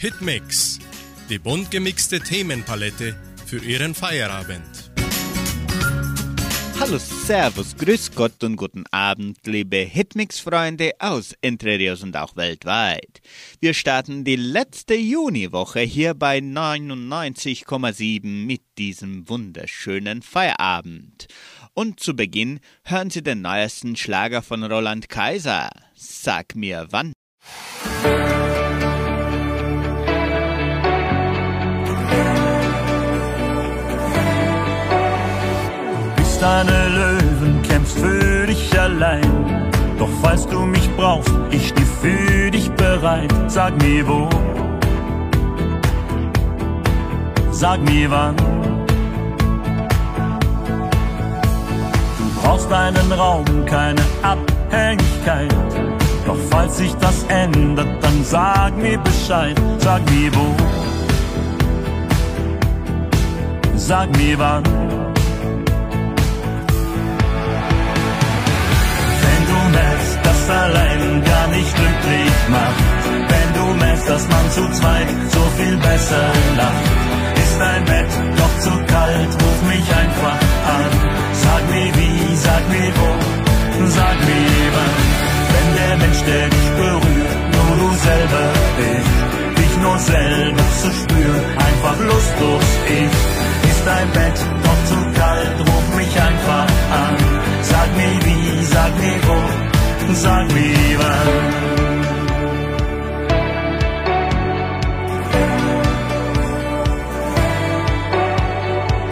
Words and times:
Hitmix, 0.00 0.78
die 1.28 1.38
bunt 1.38 1.70
gemixte 1.70 2.20
Themenpalette 2.20 3.14
für 3.44 3.58
Ihren 3.58 3.94
Feierabend. 3.94 4.90
Hallo, 6.80 6.96
Servus, 6.96 7.76
Grüß 7.76 8.14
Gott 8.14 8.42
und 8.42 8.56
guten 8.56 8.86
Abend, 8.92 9.46
liebe 9.46 9.76
Hitmix-Freunde 9.76 10.92
aus 11.00 11.34
Entre 11.42 11.78
Rios 11.78 12.02
und 12.02 12.16
auch 12.16 12.34
weltweit. 12.34 13.20
Wir 13.60 13.74
starten 13.74 14.24
die 14.24 14.36
letzte 14.36 14.94
Juniwoche 14.94 15.80
hier 15.80 16.14
bei 16.14 16.38
99,7 16.38 18.46
mit 18.46 18.62
diesem 18.78 19.28
wunderschönen 19.28 20.22
Feierabend. 20.22 21.26
Und 21.74 22.00
zu 22.00 22.16
Beginn 22.16 22.60
hören 22.84 23.10
Sie 23.10 23.22
den 23.22 23.42
neuesten 23.42 23.96
Schlager 23.96 24.40
von 24.40 24.64
Roland 24.64 25.10
Kaiser. 25.10 25.68
Sag 25.94 26.54
mir 26.54 26.86
wann. 26.88 27.12
Bist 36.40 36.44
eine 36.44 36.88
Löwen, 36.88 37.62
kämpfst 37.62 37.98
für 37.98 38.46
dich 38.46 38.78
allein. 38.78 39.70
Doch 39.98 40.08
falls 40.22 40.46
du 40.46 40.60
mich 40.60 40.88
brauchst, 40.96 41.30
ich 41.50 41.68
steh 41.68 41.84
für 42.00 42.50
dich 42.50 42.70
bereit. 42.72 43.32
Sag 43.48 43.76
mir 43.82 44.06
wo, 44.08 44.28
sag 47.50 47.80
mir 47.82 48.10
wann. 48.10 48.36
Du 52.18 52.40
brauchst 52.42 52.72
einen 52.72 53.12
Raum, 53.12 53.44
keine 53.66 54.02
Abhängigkeit. 54.22 55.54
Doch 56.26 56.38
falls 56.50 56.78
sich 56.78 56.94
das 56.96 57.24
ändert, 57.28 57.88
dann 58.00 58.24
sag 58.24 58.76
mir 58.76 58.98
Bescheid. 58.98 59.60
Sag 59.78 60.00
mir 60.10 60.30
wo, 60.34 60.54
sag 63.76 64.16
mir 64.16 64.38
wann. 64.38 64.99
Allein 70.50 71.24
gar 71.24 71.46
nicht 71.48 71.72
glücklich 71.74 72.34
macht. 72.48 72.82
Wenn 73.32 73.48
du 73.58 73.64
merkst, 73.84 74.08
dass 74.08 74.28
man 74.28 74.50
zu 74.50 74.62
zweit 74.78 75.08
so 75.34 75.42
viel 75.56 75.76
besser 75.76 76.26
lacht. 76.56 76.86
Ist 77.42 77.56
dein 77.58 77.84
Bett 77.84 78.12
doch 78.36 78.54
zu 78.64 78.72
kalt, 78.92 79.32
ruf 79.42 79.58
mich 79.72 79.86
einfach 80.02 80.38
an. 80.78 80.92
Sag 81.44 81.62
mir 81.70 81.90
wie, 81.98 82.36
sag 82.36 82.62
mir 82.68 82.90
wo, 82.98 83.10
sag 83.98 84.16
mir 84.28 84.66
wann. 84.76 84.96
Wenn 85.52 85.68
der 85.80 85.94
Mensch, 86.02 86.22
der 86.30 86.46
dich 86.54 86.70
berührt, 86.80 87.32
nur 87.54 87.72
du 87.82 87.88
selber 88.08 88.46
bist. 88.78 89.16
Dich 89.58 89.74
nur 89.82 89.98
selber 89.98 90.66
zu 90.82 90.88
spüren, 91.00 91.44
einfach 91.66 91.98
lustlos 92.10 92.68
ist. 93.02 93.22
Ist 93.70 93.82
dein 93.86 94.10
Bett 94.12 94.38
doch 94.64 94.80
zu 94.90 94.98
kalt, 95.20 95.58
ruf 95.60 95.86
mich 95.96 96.14
einfach 96.28 96.68
an. 97.04 97.16
Sag 97.62 97.88
mir 97.96 98.16
wie, 98.26 98.64
sag 98.64 98.92
mir 98.98 99.18
wo, 99.28 99.69
sag 100.14 100.46
mir 100.52 100.98
wann. 100.98 101.28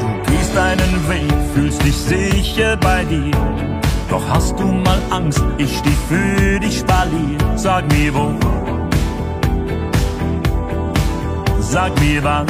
Du 0.01 0.31
gehst 0.31 0.57
deinen 0.57 1.09
Weg, 1.09 1.33
fühlst 1.55 1.85
dich 1.85 1.97
sicher 1.97 2.77
bei 2.77 3.05
dir. 3.05 3.33
Doch 4.11 4.23
hast 4.29 4.59
du 4.59 4.65
mal 4.65 5.01
Angst, 5.11 5.45
ich 5.59 5.79
steh 5.79 5.99
für 6.09 6.61
dich 6.61 6.79
spalier. 6.79 7.39
Sag 7.57 7.87
mir 7.93 8.15
wo, 8.15 8.35
sag 11.61 11.93
mir 12.01 12.25
wann. 12.25 12.47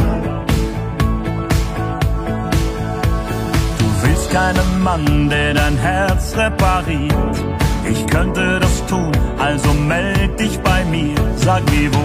Du 3.78 3.86
willst 4.02 4.30
keinen 4.30 4.82
Mann, 4.82 5.28
der 5.28 5.54
dein 5.54 5.76
Herz 5.76 6.36
repariert 6.36 7.47
ich 7.90 8.06
könnte 8.06 8.58
das 8.60 8.86
tun, 8.86 9.12
also 9.38 9.72
meld 9.72 10.38
dich 10.38 10.58
bei 10.60 10.84
mir. 10.84 11.14
Sag 11.36 11.62
mir 11.70 11.90
wo, 11.94 12.04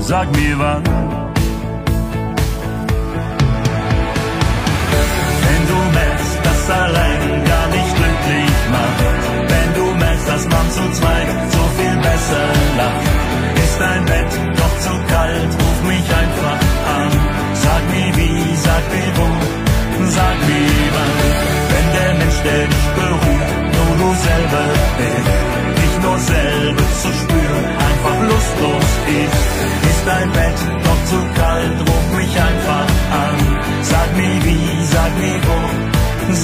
sag 0.00 0.26
mir 0.36 0.58
wann. 0.58 0.84
Wenn 5.44 5.62
du 5.70 5.78
merkst, 5.98 6.38
dass 6.44 6.70
allein 6.70 7.44
gar 7.52 7.68
nicht 7.76 7.92
glücklich 7.98 8.54
macht, 8.76 9.00
wenn 9.52 9.70
du 9.78 9.84
merkst, 10.04 10.28
dass 10.28 10.44
man 10.48 10.70
zu 10.70 10.84
zweit 10.98 11.28
so 11.54 11.62
viel 11.78 11.96
besser 12.08 12.46
lacht, 12.80 13.06
ist 13.64 13.80
dein 13.80 14.04
Bett 14.04 14.32
doch 14.56 14.74
zu 14.86 14.94
kalt, 15.12 15.50
ruf 15.60 15.78
mich 15.92 16.08
einfach 16.22 16.60
an. 16.96 17.10
Sag 17.54 17.82
mir 17.92 18.10
wie, 18.16 18.56
sag 18.56 18.84
mir 18.94 19.10
wo, 19.16 19.28
sag 20.16 20.36
mir 20.48 20.88
wann 20.94 21.57
der 22.44 22.66
dich 22.72 22.88
berührt, 22.98 23.52
nur 23.74 23.92
du 24.00 24.08
selber 24.26 24.66
bist. 24.98 25.28
Dich 25.80 25.94
nur 26.04 26.18
selber 26.18 26.86
zu 27.02 27.10
spüren, 27.20 27.66
einfach 27.86 28.18
lustlos 28.30 28.90
ist. 29.22 29.44
Ist 29.90 30.02
dein 30.06 30.30
Bett 30.32 30.58
doch 30.84 31.00
zu 31.10 31.20
kalt, 31.40 31.78
ruf 31.88 32.06
mich 32.16 32.34
einfach 32.48 32.88
an. 33.24 33.36
Sag 33.82 34.08
mir 34.16 34.36
wie, 34.46 34.68
sag 34.94 35.12
mir 35.22 35.40
wo, 35.48 35.58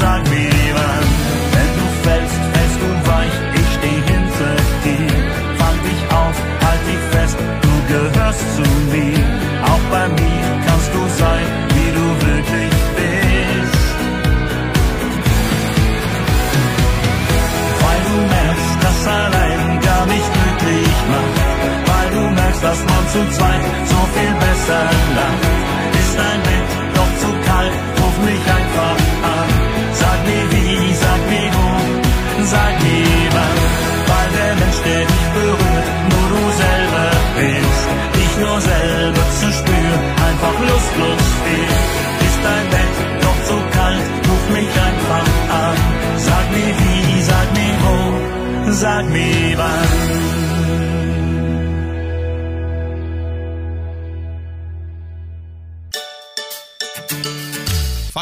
sag 0.00 0.22
mir 0.30 0.50
wann. 0.78 1.08
Wenn 1.54 1.70
du 1.78 1.86
fällst, 2.04 2.38
fällst 2.52 2.78
du 2.82 2.88
weich, 3.10 3.36
ich 3.60 3.68
steh 3.76 4.00
hinter 4.12 4.56
dir. 4.84 5.14
Fang 5.60 5.78
dich 5.88 6.02
auf, 6.22 6.36
halt 6.64 6.82
dich 6.90 7.04
fest, 7.14 7.38
du 7.64 7.74
gehörst 7.92 8.44
zu 8.56 8.66
mir. 8.92 9.18
Auch 9.70 9.84
bei 9.90 10.06
mir 10.20 10.44
kannst 10.66 10.90
du 10.94 11.02
sein, 11.22 11.46
dass 22.64 22.80
man 22.90 23.02
zu 23.12 23.20
zweit 23.36 23.64
so 23.92 24.00
viel 24.14 24.32
besser 24.44 24.84
lacht. 25.18 25.44
Ist 26.00 26.14
dein 26.20 26.40
Bett 26.48 26.68
doch 26.96 27.12
zu 27.22 27.30
kalt, 27.48 27.74
ruf 28.00 28.16
mich 28.28 28.44
einfach 28.58 28.98
an. 29.36 29.48
Sag 30.00 30.18
mir 30.28 30.44
wie, 30.52 30.94
sag 31.04 31.20
mir 31.32 31.50
wo, 31.56 31.68
sag 32.54 32.74
mir 32.84 33.24
wann. 33.36 33.58
Weil 34.10 34.28
der 34.38 34.52
Mensch, 34.60 34.80
der 34.88 35.02
dich 35.12 35.26
berührt, 35.36 35.88
nur 36.10 36.26
du 36.32 36.42
selber 36.64 37.08
bist. 37.38 37.84
Dich 38.16 38.34
nur 38.44 38.58
selber 38.72 39.24
zu 39.40 39.48
spüren, 39.58 40.02
einfach 40.28 40.56
lustlos 40.68 41.26
ist. 41.60 41.82
Ist 42.26 42.40
dein 42.48 42.66
Bett 42.72 42.94
doch 43.24 43.40
zu 43.48 43.56
kalt, 43.76 44.06
ruf 44.28 44.44
mich 44.56 44.74
einfach 44.88 45.26
an. 45.64 45.76
Sag 46.28 46.46
mir 46.56 46.72
wie, 46.80 47.22
sag 47.30 47.48
mir 47.58 47.76
wo 47.84 47.94
sag 48.72 49.04
mir 49.10 49.58
wann. 49.58 50.43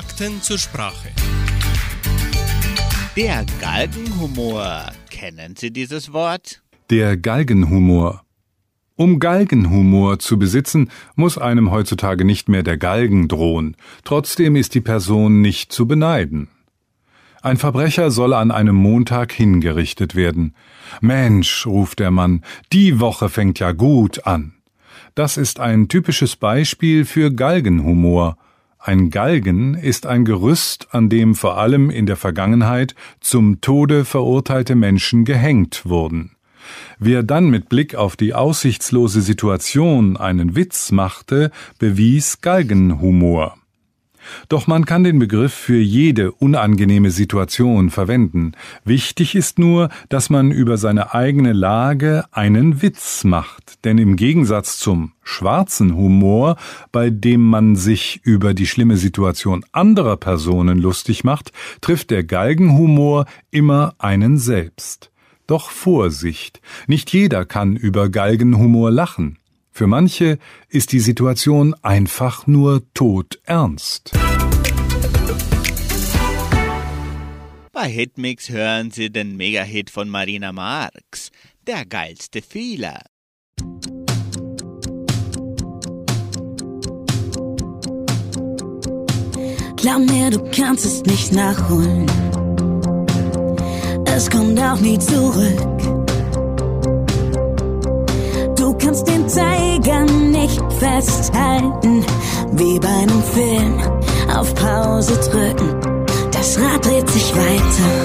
Fakten 0.03 0.43
zur 0.43 0.59
Sprache. 0.59 1.11
Der 3.17 3.47
Galgenhumor. 3.61 4.87
Kennen 5.11 5.55
Sie 5.57 5.71
dieses 5.71 6.13
Wort? 6.13 6.61
Der 6.91 7.17
Galgenhumor. 7.17 8.25
Um 8.97 9.21
Galgenhumor 9.21 10.19
zu 10.19 10.41
besitzen, 10.41 10.91
muss 11.15 11.39
einem 11.39 11.71
heutzutage 11.71 12.25
nicht 12.25 12.49
mehr 12.49 12.65
der 12.65 12.79
Galgen 12.79 13.29
drohen. 13.29 13.77
Trotzdem 14.03 14.57
ist 14.57 14.75
die 14.75 14.81
Person 14.81 15.41
nicht 15.41 15.73
zu 15.73 15.87
beneiden. 15.87 16.49
Ein 17.41 17.57
Verbrecher 17.57 18.11
soll 18.11 18.35
an 18.35 18.51
einem 18.51 18.77
Montag 18.77 19.31
hingerichtet 19.31 20.17
werden. 20.17 20.57
Mensch, 21.01 21.65
ruft 21.65 22.01
der 22.01 22.11
Mann, 22.11 22.43
die 22.73 22.99
Woche 22.99 23.29
fängt 23.29 23.61
ja 23.61 23.71
gut 23.71 24.27
an. 24.27 24.55
Das 25.15 25.37
ist 25.37 25.61
ein 25.61 25.87
typisches 25.87 26.35
Beispiel 26.35 27.05
für 27.05 27.33
Galgenhumor. 27.33 28.37
Ein 28.85 29.11
Galgen 29.11 29.75
ist 29.75 30.07
ein 30.07 30.25
Gerüst, 30.25 30.89
an 30.91 31.09
dem 31.09 31.37
vor 31.37 31.57
allem 31.57 31.89
in 31.89 32.05
der 32.05 32.17
Vergangenheit 32.17 32.97
zum 33.21 33.61
Tode 33.61 34.05
verurteilte 34.05 34.75
Menschen 34.75 35.25
gehängt 35.25 35.87
wurden. 35.87 36.33
Wer 36.99 37.23
dann 37.23 37.49
mit 37.49 37.69
Blick 37.69 37.95
auf 37.95 38.17
die 38.17 38.35
aussichtslose 38.35 39.21
Situation 39.21 40.17
einen 40.17 40.57
Witz 40.57 40.91
machte, 40.91 41.53
bewies 41.79 42.41
Galgenhumor. 42.41 43.57
Doch 44.49 44.67
man 44.67 44.85
kann 44.85 45.05
den 45.05 45.19
Begriff 45.19 45.53
für 45.53 45.79
jede 45.79 46.33
unangenehme 46.33 47.11
Situation 47.11 47.91
verwenden. 47.91 48.53
Wichtig 48.85 49.35
ist 49.35 49.59
nur, 49.59 49.89
dass 50.09 50.31
man 50.31 50.51
über 50.51 50.77
seine 50.77 51.15
eigene 51.15 51.53
Lage 51.53 52.25
einen 52.33 52.83
Witz 52.83 53.25
macht, 53.25 53.85
denn 53.85 53.99
im 53.99 54.17
Gegensatz 54.17 54.79
zum 54.79 55.13
schwarzen 55.23 55.95
Humor, 55.95 56.57
bei 56.91 57.11
dem 57.11 57.43
man 57.43 57.77
sich 57.77 58.21
über 58.25 58.55
die 58.55 58.67
schlimme 58.67 58.97
Situation 58.97 59.65
anderer 59.73 60.17
Personen 60.17 60.79
lustig 60.79 61.25
macht, 61.25 61.53
trifft 61.81 62.11
der 62.11 62.25
Galgenhumor 62.25 63.27
immer 63.51 63.95
einen 63.99 64.39
selbst. 64.39 65.11
Doch 65.47 65.71
Vorsicht, 65.71 66.61
nicht 66.87 67.13
jeder 67.13 67.45
kann 67.45 67.77
über 67.77 68.09
Galgenhumor 68.09 68.91
lachen. 68.91 69.39
Für 69.75 69.87
manche 69.87 70.39
ist 70.69 70.93
die 70.93 71.01
Situation 71.01 71.75
einfach 71.81 72.47
nur 72.47 72.83
todernst. 72.93 74.13
Bei 77.73 77.89
Hitmix 77.89 78.51
hören 78.51 78.91
Sie 78.91 79.11
den 79.11 79.37
Mega-Hit 79.39 79.89
von 79.89 80.11
Marina 80.11 80.53
Marx, 80.53 81.31
der 81.67 81.87
geilste 81.87 82.43
Fehler. 82.43 83.01
Glaub 89.77 90.01
mir, 90.01 90.31
du 90.31 90.51
kannst 90.55 90.85
es 90.85 91.03
nicht 91.05 91.33
nachholen. 91.33 92.07
Es 94.05 94.31
kommt 94.31 94.61
auch 94.61 94.79
nie 94.79 94.99
zurück 94.99 96.02
kannst 98.83 99.07
den 99.07 99.29
Zeiger 99.29 100.05
nicht 100.05 100.61
festhalten. 100.79 102.05
Wie 102.53 102.79
bei 102.79 102.89
einem 102.89 103.23
Film 103.23 103.81
auf 104.37 104.55
Pause 104.55 105.15
drücken. 105.31 106.05
Das 106.33 106.59
Rad 106.59 106.85
dreht 106.85 107.09
sich 107.09 107.33
weiter. 107.35 108.02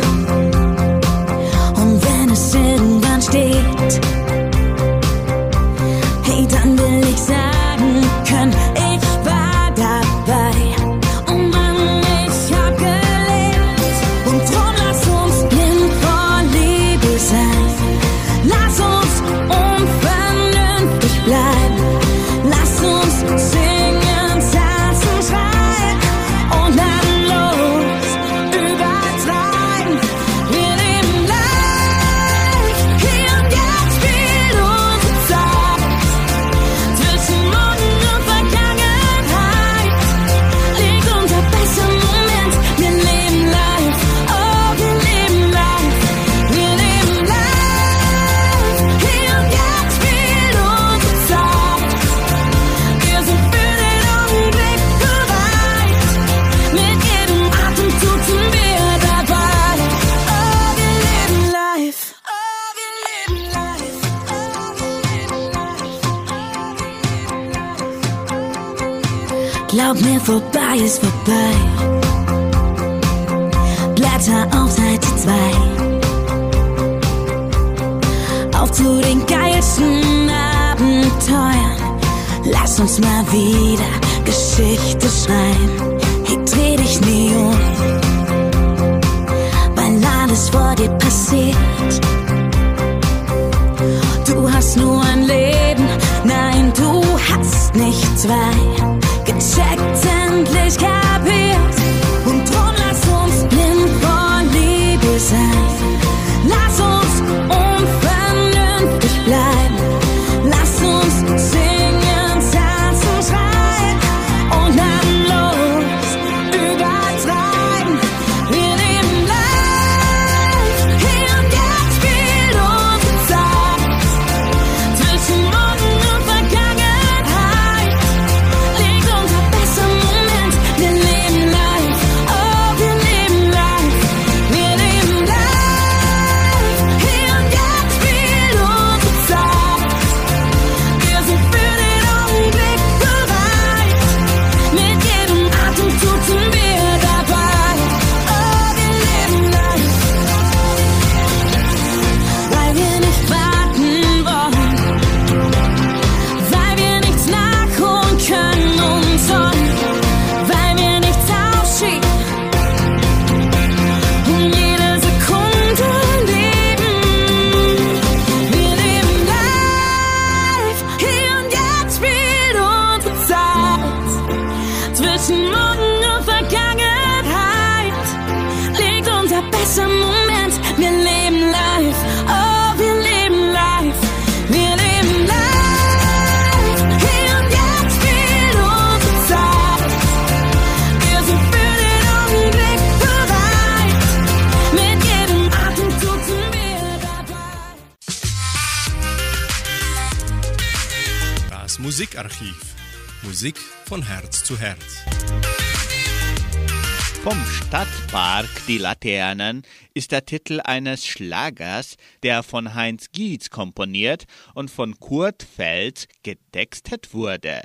Die 208.67 208.77
Laternen 208.79 209.61
ist 209.93 210.11
der 210.11 210.25
Titel 210.25 210.59
eines 210.61 211.05
Schlagers, 211.05 211.95
der 212.21 212.43
von 212.43 212.75
Heinz 212.75 213.13
Gietz 213.13 213.49
komponiert 213.49 214.25
und 214.55 214.69
von 214.69 214.99
Kurt 214.99 215.43
Feld 215.43 216.09
getextet 216.23 217.13
wurde. 217.13 217.61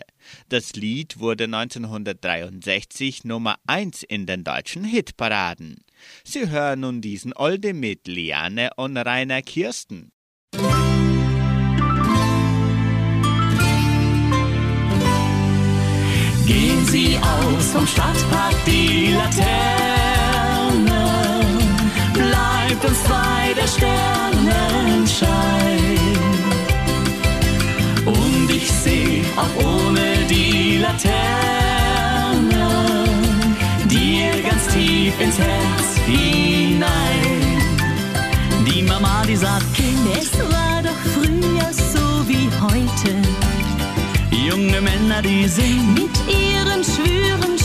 Das 0.49 0.75
Lied 0.75 1.19
wurde 1.19 1.45
1963 1.45 3.25
Nummer 3.25 3.57
1 3.67 4.05
in 4.05 4.27
den 4.27 4.45
deutschen 4.45 4.85
Hitparaden. 4.85 5.83
Sie 6.23 6.49
hören 6.49 6.81
nun 6.81 7.01
diesen 7.01 7.33
Olde 7.33 7.75
mit 7.75 8.07
Liane 8.07 8.71
und 8.77 8.97
Rainer 8.97 9.43
Kirsten. 9.43 10.13
Gehen 16.47 16.87
Sie 16.87 17.19
aus 17.19 17.73
vom 17.73 17.87
Stadtpark 17.89 18.55
die 18.67 19.15
Laternen 19.15 19.92
schenkt 22.83 22.85
uns 22.85 23.03
zwei 23.05 23.55
der 23.55 23.67
Sternenschein. 23.67 25.99
Und 28.07 28.51
ich 28.51 28.71
seh 28.71 29.23
auch 29.37 29.57
ohne 29.65 30.27
die 30.29 30.77
Laterne 30.79 31.15
dir 33.89 34.43
ganz 34.43 34.67
tief 34.69 35.19
ins 35.21 35.39
Herz 35.39 35.97
hinein. 36.07 37.63
Die 38.67 38.83
Mama, 38.83 39.25
die 39.27 39.37
sagt, 39.37 39.75
Kind, 39.75 40.07
es 40.19 40.33
war 40.39 40.83
doch 40.83 40.99
früher 41.15 41.73
so 41.73 42.29
wie 42.29 42.51
heute. 42.61 43.17
Junge 44.31 44.81
Männer, 44.81 45.23
die 45.23 45.47
singen 45.47 45.95
mit 45.95 46.19
ihren 46.29 46.85
schwüren 46.85 47.59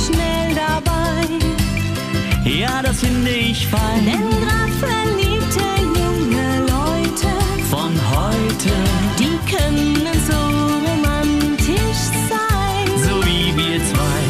ja, 2.58 2.82
das 2.82 3.00
finde 3.00 3.30
ich 3.30 3.68
fein. 3.68 4.06
Denn 4.06 4.30
grad 4.42 4.70
verliebte 4.86 5.64
junge 6.00 6.60
Leute, 6.62 7.30
Von 7.70 7.94
heute, 8.16 8.74
die 9.20 9.38
können 9.52 10.08
so 10.30 10.40
romantisch 10.88 12.04
sein. 12.32 12.88
so 13.06 13.14
wie 13.26 13.48
wir 13.56 13.78
zwei, 13.92 14.22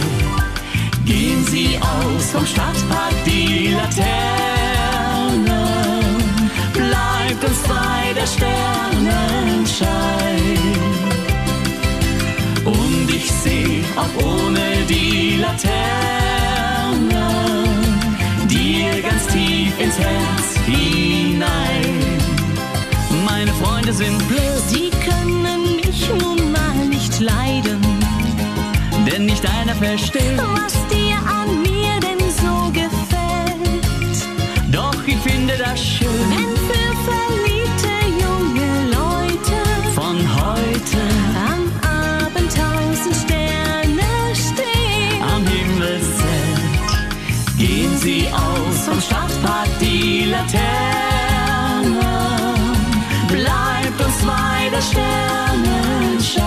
gehen 1.05 1.41
sie 1.45 1.69
aus 1.79 2.23
vom 2.31 2.45
Stadtpark, 2.45 3.15
die 3.25 3.69
Laterne. 3.79 5.61
Bleibt 6.73 7.41
uns 7.49 7.61
bei 7.73 7.99
der 8.17 8.27
Sternenschein. 8.35 10.59
Und 12.65 13.07
ich 13.09 13.27
seh 13.31 13.83
auch 13.95 14.15
ohne 14.25 14.65
die 14.89 15.37
Laterne 15.37 16.06
ins 19.87 19.99
Herz 19.99 20.57
hinein. 20.65 21.99
Meine 23.25 23.53
Freunde 23.53 23.93
sind 23.93 24.17
blöd, 24.27 24.41
Sie 24.67 24.89
können 24.89 25.77
mich 25.77 26.09
nun 26.09 26.51
mal 26.51 26.85
nicht 26.89 27.19
leiden. 27.19 27.79
denn 29.09 29.25
nicht 29.25 29.45
einer 29.49 29.73
versteht. 29.75 30.37
Was 30.37 30.86
die 50.27 50.33
Laterne. 50.33 51.99
Bleibt 53.27 53.99
uns 54.05 54.17
bei 54.25 54.69
der 54.73 54.81
Sternenschein. 54.81 56.43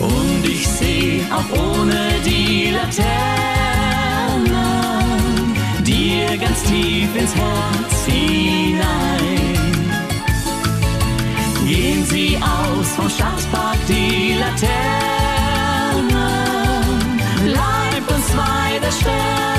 Und 0.00 0.44
ich 0.44 0.68
seh 0.68 1.22
auch 1.30 1.50
ohne 1.58 2.20
die 2.24 2.70
Laterne 2.70 3.08
dir 5.82 6.36
ganz 6.38 6.62
tief 6.64 7.16
ins 7.16 7.34
Herz 7.34 8.06
hinein. 8.06 9.58
Gehen 11.66 12.04
Sie 12.04 12.36
aus 12.36 12.88
vom 12.96 13.08
Stadtpark 13.08 13.78
die 13.88 14.34
Laterne, 14.38 16.28
bleibt 17.44 18.10
uns 18.10 18.30
bei 18.32 18.78
der 18.80 18.92
Sternenschein. 18.92 19.57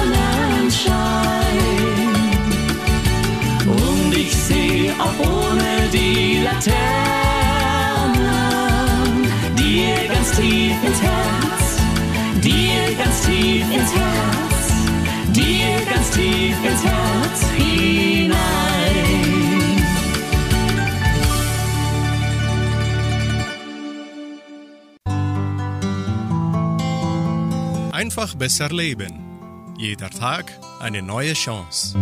Die 6.49 6.69
Laterne 6.69 8.29
dir 9.55 10.07
ganz 10.07 10.31
tief 10.31 10.83
ins 10.83 11.01
Herz, 11.01 11.77
dir 12.43 12.95
ganz 12.97 13.25
tief 13.25 13.65
ins 13.71 13.93
Herz, 13.93 14.73
dir 15.33 15.85
ganz 15.91 16.11
tief 16.11 16.57
ins 16.63 16.83
Herz 16.83 17.49
hinein. 17.57 18.29
Einfach 27.91 28.35
besser 28.35 28.69
leben. 28.69 29.25
Jeder 29.77 30.09
Tag 30.09 30.51
eine 30.81 31.01
neue 31.01 31.33
Chance. 31.33 31.97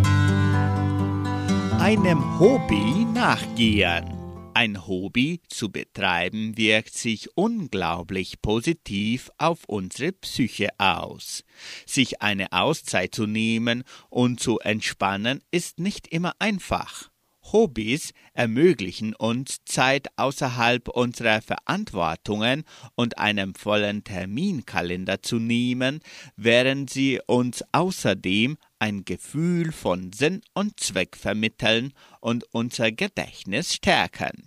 einem 1.79 2.39
Hobby 2.39 3.05
nachgehen. 3.13 4.16
Ein 4.59 4.87
Hobby 4.87 5.39
zu 5.49 5.71
betreiben 5.71 6.57
wirkt 6.57 6.95
sich 6.95 7.29
unglaublich 7.37 8.41
positiv 8.41 9.29
auf 9.37 9.65
unsere 9.67 10.13
Psyche 10.13 10.69
aus. 10.79 11.43
Sich 11.85 12.23
eine 12.23 12.51
Auszeit 12.51 13.13
zu 13.13 13.27
nehmen 13.27 13.83
und 14.09 14.39
zu 14.39 14.57
entspannen 14.57 15.43
ist 15.51 15.77
nicht 15.77 16.07
immer 16.07 16.33
einfach. 16.39 17.11
Hobbys 17.51 18.13
ermöglichen 18.33 19.13
uns 19.13 19.59
Zeit 19.63 20.07
außerhalb 20.15 20.87
unserer 20.89 21.43
Verantwortungen 21.43 22.63
und 22.95 23.19
einem 23.19 23.53
vollen 23.53 24.03
Terminkalender 24.03 25.21
zu 25.21 25.37
nehmen, 25.37 25.99
während 26.35 26.89
sie 26.89 27.21
uns 27.27 27.63
außerdem 27.73 28.57
ein 28.79 29.05
Gefühl 29.05 29.71
von 29.71 30.11
Sinn 30.13 30.41
und 30.55 30.79
Zweck 30.79 31.15
vermitteln 31.15 31.93
und 32.21 32.43
unser 32.51 32.91
Gedächtnis 32.91 33.75
stärken. 33.75 34.46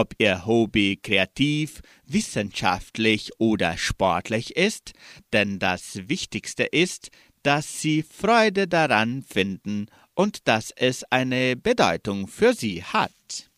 Ob 0.00 0.14
Ihr 0.16 0.46
Hobby 0.46 0.98
kreativ, 1.02 1.82
wissenschaftlich 2.06 3.32
oder 3.36 3.76
sportlich 3.76 4.56
ist, 4.56 4.94
denn 5.34 5.58
das 5.58 6.08
Wichtigste 6.08 6.62
ist, 6.62 7.10
dass 7.42 7.82
Sie 7.82 8.02
Freude 8.02 8.66
daran 8.66 9.22
finden 9.22 9.88
und 10.14 10.48
dass 10.48 10.70
es 10.74 11.04
eine 11.10 11.54
Bedeutung 11.54 12.28
für 12.28 12.54
Sie 12.54 12.82
hat. 12.82 13.50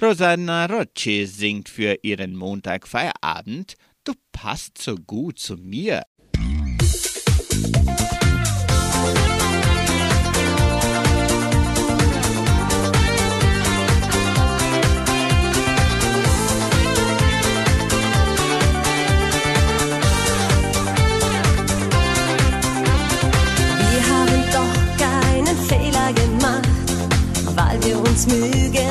Rosanna 0.00 0.64
Rocci 0.64 1.26
singt 1.26 1.68
für 1.68 1.98
ihren 2.02 2.34
Montagfeierabend 2.34 3.76
Du 4.04 4.12
passt 4.32 4.76
so 4.76 4.96
gut 4.96 5.38
zu 5.38 5.56
mir. 5.56 6.02
Weil 28.16 28.83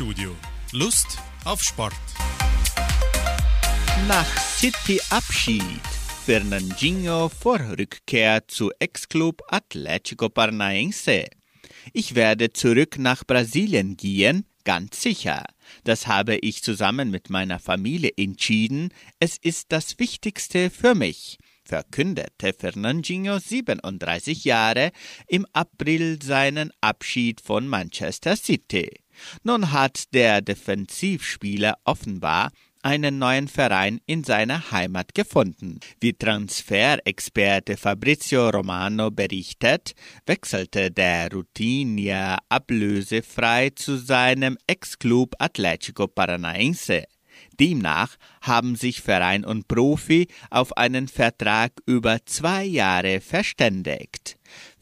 Sportstudio. 0.00 0.34
Lust 0.72 1.18
auf 1.44 1.62
Sport. 1.62 1.92
Nach 4.08 4.26
City 4.38 4.98
Abschied 5.10 5.62
Fernandinho 6.24 7.28
vor 7.28 7.60
Rückkehr 7.60 8.48
zu 8.48 8.70
Ex-Club 8.78 9.42
Atlético 9.50 10.30
Paranaense. 10.30 11.26
Ich 11.92 12.14
werde 12.14 12.50
zurück 12.54 12.98
nach 12.98 13.26
Brasilien 13.26 13.98
gehen, 13.98 14.46
ganz 14.64 15.02
sicher. 15.02 15.44
Das 15.84 16.06
habe 16.06 16.36
ich 16.36 16.62
zusammen 16.62 17.10
mit 17.10 17.28
meiner 17.28 17.58
Familie 17.58 18.12
entschieden. 18.16 18.94
Es 19.18 19.36
ist 19.36 19.66
das 19.68 19.98
Wichtigste 19.98 20.70
für 20.70 20.94
mich 20.94 21.36
verkündete 21.70 22.52
Fernandinho 22.52 23.38
37 23.38 24.44
Jahre 24.44 24.90
im 25.28 25.46
April 25.52 26.20
seinen 26.20 26.72
Abschied 26.80 27.40
von 27.40 27.68
Manchester 27.68 28.34
City. 28.34 28.90
Nun 29.42 29.72
hat 29.72 30.12
der 30.14 30.40
Defensivspieler 30.40 31.74
offenbar 31.84 32.50
einen 32.82 33.18
neuen 33.18 33.48
Verein 33.48 34.00
in 34.06 34.24
seiner 34.24 34.70
Heimat 34.70 35.14
gefunden. 35.14 35.80
Wie 36.00 36.14
Transferexperte 36.14 37.76
Fabrizio 37.76 38.48
Romano 38.48 39.10
berichtet, 39.10 39.92
wechselte 40.26 40.90
der 40.90 41.30
Routinier 41.30 42.38
ablösefrei 42.48 43.70
zu 43.70 43.96
seinem 43.96 44.56
Ex-Club 44.66 45.34
Atlético 45.38 46.06
Paranaense. 46.06 47.04
Demnach 47.58 48.16
haben 48.42 48.76
sich 48.76 49.00
Verein 49.00 49.44
und 49.44 49.68
Profi 49.68 50.28
auf 50.50 50.76
einen 50.76 51.08
Vertrag 51.08 51.72
über 51.86 52.18
zwei 52.24 52.64
Jahre 52.64 53.20
verständigt. 53.20 54.36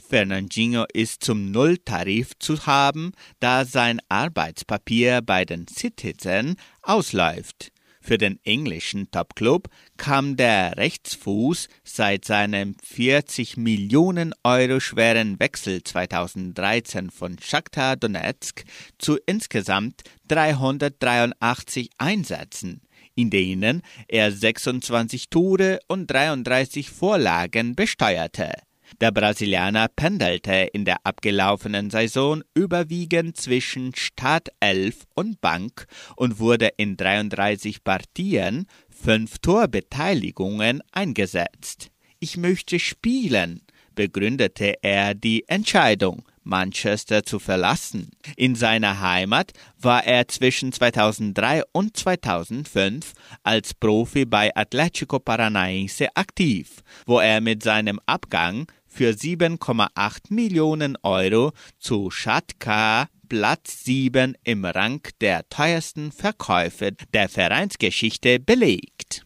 Fernandinho 0.09 0.87
ist 0.95 1.23
zum 1.23 1.51
Nulltarif 1.51 2.33
zu 2.39 2.65
haben, 2.65 3.13
da 3.41 3.67
sein 3.67 4.01
Arbeitspapier 4.09 5.21
bei 5.21 5.45
den 5.45 5.67
Citizen 5.69 6.57
ausläuft. 6.83 7.73
Für 8.01 8.17
den 8.17 8.39
englischen 8.43 9.11
Topclub 9.11 9.69
kam 9.99 10.37
der 10.37 10.79
Rechtsfuß 10.79 11.69
seit 11.85 12.25
seinem 12.25 12.75
40 12.83 13.59
Millionen 13.59 14.33
Euro 14.45 14.81
schweren 14.81 15.39
Wechsel 15.41 15.83
2013 15.85 17.11
von 17.11 17.37
Shakhtar 17.39 17.97
Donetsk 17.97 18.65
zu 18.97 19.19
insgesamt 19.27 20.05
383 20.29 21.91
Einsätzen, 21.99 22.81
in 23.15 23.29
denen 23.29 23.83
er 24.07 24.33
26 24.33 25.29
Tore 25.29 25.81
und 25.87 26.07
33 26.11 26.89
Vorlagen 26.89 27.75
besteuerte. 27.75 28.55
Der 29.01 29.13
Brasilianer 29.13 29.87
pendelte 29.87 30.71
in 30.73 30.85
der 30.85 30.97
abgelaufenen 31.05 31.89
Saison 31.89 32.43
überwiegend 32.55 33.37
zwischen 33.37 33.95
Startelf 33.95 35.07
und 35.15 35.41
Bank 35.41 35.87
und 36.17 36.41
wurde 36.41 36.71
in 36.77 36.97
33 36.97 37.85
Partien, 37.85 38.67
fünf 38.91 39.39
Torbeteiligungen 39.39 40.83
eingesetzt. 40.91 41.91
Ich 42.19 42.37
möchte 42.37 42.81
spielen, 42.81 43.63
begründete 43.95 44.75
er 44.83 45.15
die 45.15 45.49
Entscheidung, 45.49 46.25
Manchester 46.43 47.23
zu 47.23 47.39
verlassen. 47.39 48.11
In 48.37 48.55
seiner 48.57 49.01
Heimat 49.01 49.53
war 49.79 50.05
er 50.05 50.27
zwischen 50.27 50.73
2003 50.73 51.63
und 51.73 51.97
2005 51.97 53.13
als 53.45 53.75
Profi 53.75 54.25
bei 54.25 54.57
Atlético 54.57 55.21
Paranaense 55.21 56.09
aktiv, 56.17 56.83
wo 57.07 57.21
er 57.21 57.41
mit 57.41 57.63
seinem 57.63 58.01
Abgang 58.07 58.67
für 58.99 59.11
7,8 59.13 60.35
Millionen 60.35 60.99
Euro 61.05 61.53
zu 61.79 62.11
Schatka 62.11 63.07
Platz 63.29 63.85
7 63.85 64.37
im 64.43 64.65
Rang 64.65 65.07
der 65.21 65.49
teuersten 65.49 66.11
Verkäufe 66.11 66.91
der 67.15 67.29
Vereinsgeschichte 67.29 68.41
belegt. 68.41 69.25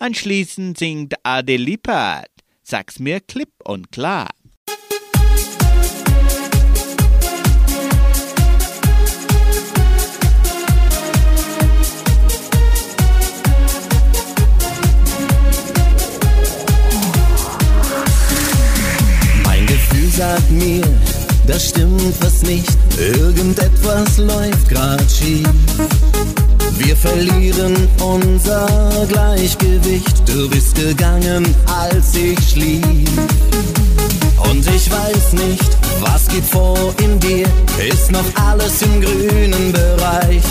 Anschließend 0.00 0.76
singt 0.76 1.14
Ade 1.22 1.56
sag's 2.64 2.98
mir 2.98 3.20
klipp 3.20 3.52
und 3.62 3.92
klar. 3.92 4.30
Was 22.40 22.48
nicht. 22.48 22.78
Irgendetwas 22.98 24.18
läuft 24.18 24.68
grad 24.68 25.04
schief. 25.10 25.48
Wir 26.78 26.96
verlieren 26.96 27.88
unser 28.02 28.66
Gleichgewicht. 29.08 30.28
Du 30.28 30.48
bist 30.48 30.74
gegangen, 30.74 31.54
als 31.66 32.14
ich 32.14 32.38
schlief. 32.50 32.84
Und 34.50 34.66
ich 34.66 34.90
weiß 34.90 35.32
nicht, 35.34 35.76
was 36.00 36.28
geht 36.28 36.44
vor 36.44 36.94
in 37.02 37.18
dir. 37.20 37.46
Ist 37.88 38.10
noch 38.10 38.24
alles 38.36 38.82
im 38.82 39.00
grünen 39.00 39.72
Bereich. 39.72 40.42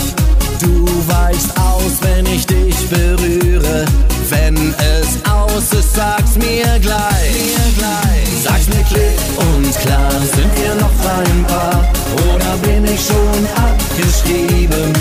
Du 0.60 0.84
weichst 1.06 1.56
aus, 1.58 1.92
wenn 2.02 2.26
ich 2.26 2.46
dich 2.46 2.76
berühre. 2.90 3.86
Wenn 4.28 4.56
es 4.78 5.18
aus 5.30 5.72
ist, 5.72 5.94
sag's 5.94 6.36
mir 6.36 6.78
gleich. 6.80 7.56
Sag's 8.44 8.66
mir 8.68 8.84
klipp 8.84 9.20
und 9.38 9.74
klar, 9.80 10.10
sind 10.34 10.52
wir 10.60 10.74
noch 10.74 10.92
ein 11.18 11.44
Paar? 11.46 11.92
Oder 12.28 12.56
bin 12.62 12.84
ich 12.84 13.00
schon 13.00 13.40
abgeschrieben? 13.56 14.92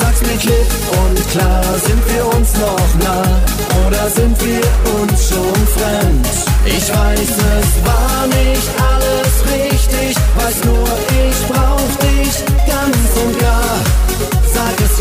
Sag's 0.00 0.22
mir 0.22 0.38
klipp 0.38 0.70
und 1.04 1.30
klar, 1.30 1.64
sind 1.86 2.02
wir 2.12 2.26
uns 2.34 2.54
noch 2.54 3.06
nah? 3.06 3.40
Oder 3.86 4.10
sind 4.10 4.36
wir 4.44 4.62
uns 5.00 5.28
schon 5.28 5.54
fremd? 5.76 6.26
Ich 6.64 6.88
weiß, 6.88 7.30
es 7.58 7.86
war 7.86 8.26
nicht 8.26 8.68
alles 8.90 9.34
richtig, 9.54 10.16
weiß 10.36 10.64
nur, 10.64 10.88
ich 11.28 11.46
brauch 11.46 11.94
dich 12.02 12.44
ganz 12.66 13.24
und 13.24 13.38
gar. 13.38 14.03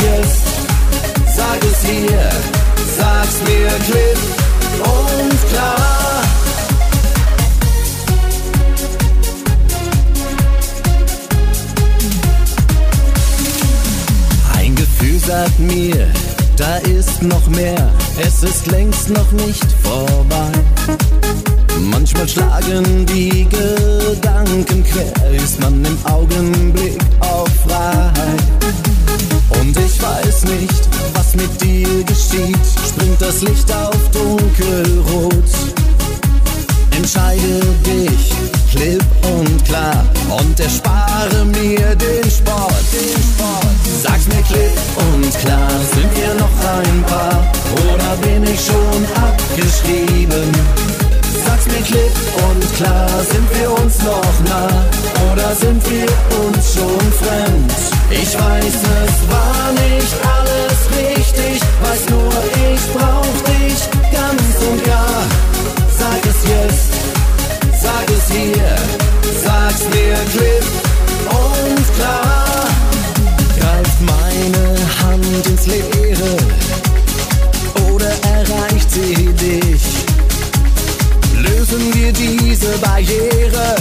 Sag 0.04 0.12
es 0.12 0.28
jetzt, 0.28 1.38
sag 1.38 1.64
es 1.64 1.86
hier, 1.86 2.30
sag's 2.98 3.40
mir 3.48 3.70
klipp 3.86 4.18
und 4.80 5.50
klar. 5.50 6.24
Ein 14.58 14.76
Gefühl 14.76 15.20
sagt 15.20 15.60
mir, 15.60 16.08
da 16.58 16.78
ist 16.78 17.22
noch 17.22 17.48
mehr, 17.48 17.90
es 18.20 18.44
ist 18.44 18.68
längst 18.68 19.10
noch 19.10 19.32
nicht 19.32 19.66
vorbei. 19.84 20.52
Manchmal 21.80 22.28
schlagen 22.28 23.06
die 23.06 23.48
Gedanken 23.48 24.84
quer, 24.84 25.32
ist 25.32 25.62
man 25.62 25.84
im 25.86 25.98
Augenblick 26.06 27.00
auf 27.22 27.50
Freiheit. 27.66 28.93
Und 29.60 29.78
ich 29.78 30.02
weiß 30.02 30.44
nicht, 30.46 30.90
was 31.14 31.36
mit 31.36 31.62
dir 31.62 32.04
geschieht, 32.04 32.66
springt 32.88 33.22
das 33.22 33.42
Licht 33.42 33.72
auf 33.72 34.10
dunkelrot. 34.12 35.34
Entscheide 36.98 37.60
dich 37.86 38.34
klipp 38.72 39.04
und 39.38 39.66
klar 39.66 40.06
und 40.38 40.60
erspare 40.60 41.46
mir 41.46 41.96
den 41.96 42.30
Sport. 42.30 42.86
Den 42.92 43.22
Sport. 43.22 43.64
Sag's 44.02 44.28
mir 44.28 44.44
klipp 44.44 44.78
und 44.98 45.40
klar, 45.40 45.70
sind 45.94 46.10
wir 46.16 46.34
noch 46.36 46.56
ein 46.78 47.04
Paar 47.04 47.46
oder 47.86 48.16
bin 48.22 48.44
ich 48.44 48.60
schon 48.60 49.06
abgeschrieben? 49.24 50.52
Sag's 51.46 51.66
mir 51.68 51.82
klipp 51.84 52.16
und 52.50 52.76
klar, 52.76 53.10
sind 53.32 53.48
wir 53.60 53.72
uns 53.84 54.00
noch 54.00 54.50
nah 54.50 54.86
oder 55.32 55.56
sind 55.56 55.82
wir 55.90 56.08
uns 56.46 56.74
schon 56.74 57.12
fremd? 57.22 58.03
Ich 58.22 58.34
weiß, 58.36 58.76
es 58.76 59.16
war 59.32 59.72
nicht 59.74 60.16
alles 60.38 60.80
richtig, 60.98 61.62
weiß 61.82 62.10
nur, 62.10 62.34
ich 62.72 62.84
brauch 62.94 63.38
dich 63.52 63.80
ganz 64.12 64.56
und 64.70 64.84
gar. 64.86 65.24
Sag 65.98 66.22
es 66.32 66.40
jetzt, 66.48 66.94
sag 67.82 68.08
es 68.10 68.26
hier, 68.32 68.76
sag's 69.44 69.84
mir 69.94 70.16
klipp 70.32 70.66
und 71.30 71.96
klar. 71.98 72.68
Greift 73.60 74.00
meine 74.02 74.66
Hand 75.02 75.48
ins 75.48 75.66
Leere 75.66 76.38
oder 77.92 78.12
erreicht 78.38 78.92
sie 78.92 79.26
dich? 79.34 79.84
Lösen 81.42 81.94
wir 81.94 82.14
diese 82.14 82.78
Barriere 82.78 83.76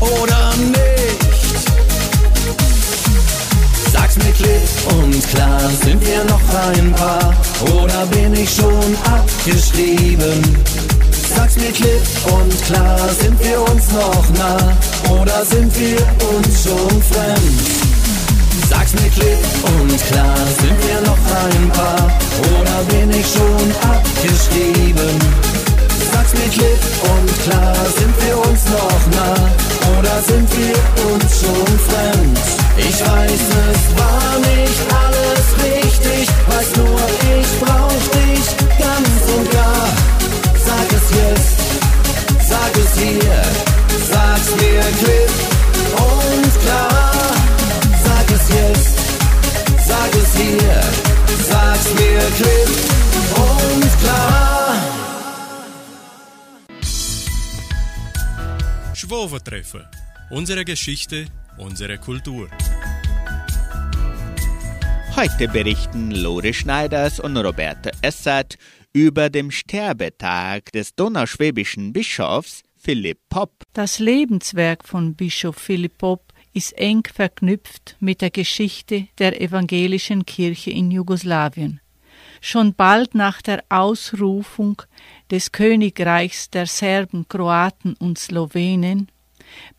oder 0.00 0.54
nicht? 0.56 0.91
Sag's 4.12 4.26
mir 4.26 4.32
klipp 4.34 4.94
und 5.00 5.28
klar, 5.30 5.60
sind 5.82 6.06
wir 6.06 6.22
noch 6.24 6.40
ein 6.68 6.92
Paar 6.92 7.34
oder 7.74 8.04
bin 8.10 8.34
ich 8.34 8.50
schon 8.54 8.96
abgeschrieben? 9.10 10.42
Sag's 11.34 11.56
mir 11.56 11.72
klipp 11.72 12.02
und 12.26 12.62
klar, 12.66 12.98
sind 13.18 13.42
wir 13.42 13.58
uns 13.58 13.90
noch 13.92 14.28
nah 14.36 15.18
oder 15.18 15.42
sind 15.46 15.72
wir 15.80 15.96
uns 16.28 16.62
schon 16.62 17.02
fremd? 17.10 17.60
Sag's 18.68 18.92
mir 18.92 19.08
klipp 19.08 19.38
und 19.80 20.06
klar, 20.08 20.36
sind 20.60 20.76
wir 20.88 21.00
noch 21.08 21.22
ein 21.46 21.70
Paar 21.70 22.12
oder 22.60 22.84
bin 22.90 23.10
ich 23.18 23.26
schon 23.26 23.72
abgeschrieben? 23.80 25.18
Sag's 26.12 26.34
mir 26.34 26.50
klipp 26.50 26.82
und 27.16 27.44
klar, 27.44 27.74
sind 27.96 28.14
wir 28.26 28.36
uns 28.36 28.60
noch 28.66 29.06
nah 29.16 29.98
oder 29.98 30.20
sind 30.20 30.48
wir 30.58 31.14
uns 31.14 31.40
schon 31.40 31.78
fremd? 31.88 32.61
Ich 32.76 33.00
weiß, 33.00 33.44
es 33.70 33.82
war 33.98 34.38
nicht 34.38 34.80
alles 35.02 35.46
richtig, 35.62 36.28
weiß 36.48 36.76
nur, 36.76 37.00
ich 37.38 37.50
brauch 37.60 38.04
dich 38.16 38.46
ganz 38.78 39.22
und 39.36 39.50
gar. 39.50 39.88
Sag 40.66 40.88
es 40.98 41.06
jetzt, 41.20 41.58
sag 42.48 42.76
es 42.76 42.92
hier, 42.98 43.42
sag's 44.10 44.50
mir 44.56 44.82
klipp 45.00 45.32
und 45.96 46.52
klar. 46.64 47.12
Sag 48.04 48.30
es 48.36 48.48
jetzt, 48.48 48.96
sag 49.86 50.14
es 50.14 50.34
hier, 50.34 50.80
sag's 51.48 51.88
mir 51.94 52.22
klipp 52.38 52.70
und 53.36 54.00
klar. 54.00 54.76
Schwovertreffer. 58.94 60.01
Unsere 60.32 60.64
Geschichte, 60.64 61.26
unsere 61.58 61.98
Kultur. 61.98 62.48
Heute 65.14 65.46
berichten 65.46 66.10
Lore 66.10 66.54
Schneiders 66.54 67.20
und 67.20 67.36
Roberto 67.36 67.90
Essert 68.00 68.56
über 68.94 69.28
den 69.28 69.50
Sterbetag 69.50 70.72
des 70.72 70.94
donauschwäbischen 70.94 71.92
Bischofs 71.92 72.62
Philipp 72.78 73.18
Popp. 73.28 73.64
Das 73.74 73.98
Lebenswerk 73.98 74.88
von 74.88 75.14
Bischof 75.14 75.56
Philipp 75.56 75.98
Popp 75.98 76.32
ist 76.54 76.72
eng 76.78 77.02
verknüpft 77.12 77.96
mit 78.00 78.22
der 78.22 78.30
Geschichte 78.30 79.08
der 79.18 79.38
evangelischen 79.38 80.24
Kirche 80.24 80.70
in 80.70 80.90
Jugoslawien. 80.90 81.82
Schon 82.40 82.72
bald 82.72 83.14
nach 83.14 83.42
der 83.42 83.64
Ausrufung 83.68 84.80
des 85.30 85.52
Königreichs 85.52 86.48
der 86.48 86.64
Serben, 86.64 87.28
Kroaten 87.28 87.92
und 87.98 88.18
Slowenen 88.18 89.08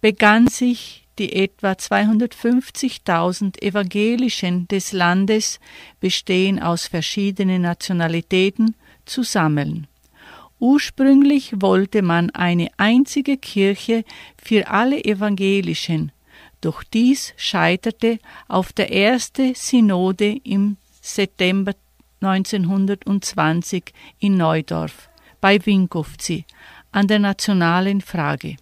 begann 0.01 0.47
sich 0.47 1.07
die 1.19 1.33
etwa 1.33 1.73
250.000 1.73 3.61
Evangelischen 3.61 4.67
des 4.67 4.93
Landes, 4.93 5.59
bestehen 5.99 6.59
aus 6.61 6.87
verschiedenen 6.87 7.61
Nationalitäten, 7.61 8.75
zu 9.05 9.23
sammeln. 9.23 9.87
Ursprünglich 10.59 11.61
wollte 11.61 12.01
man 12.01 12.29
eine 12.29 12.69
einzige 12.77 13.37
Kirche 13.37 14.05
für 14.41 14.69
alle 14.69 15.03
Evangelischen, 15.03 16.13
doch 16.61 16.83
dies 16.83 17.33
scheiterte 17.35 18.19
auf 18.47 18.71
der 18.71 18.93
ersten 18.93 19.55
Synode 19.55 20.37
im 20.45 20.77
September 21.01 21.73
1920 22.21 23.93
in 24.19 24.37
Neudorf 24.37 25.09
bei 25.41 25.59
Winkovci 25.65 26.45
an 26.93 27.07
der 27.07 27.19
nationalen 27.19 27.99
Frage. 27.99 28.55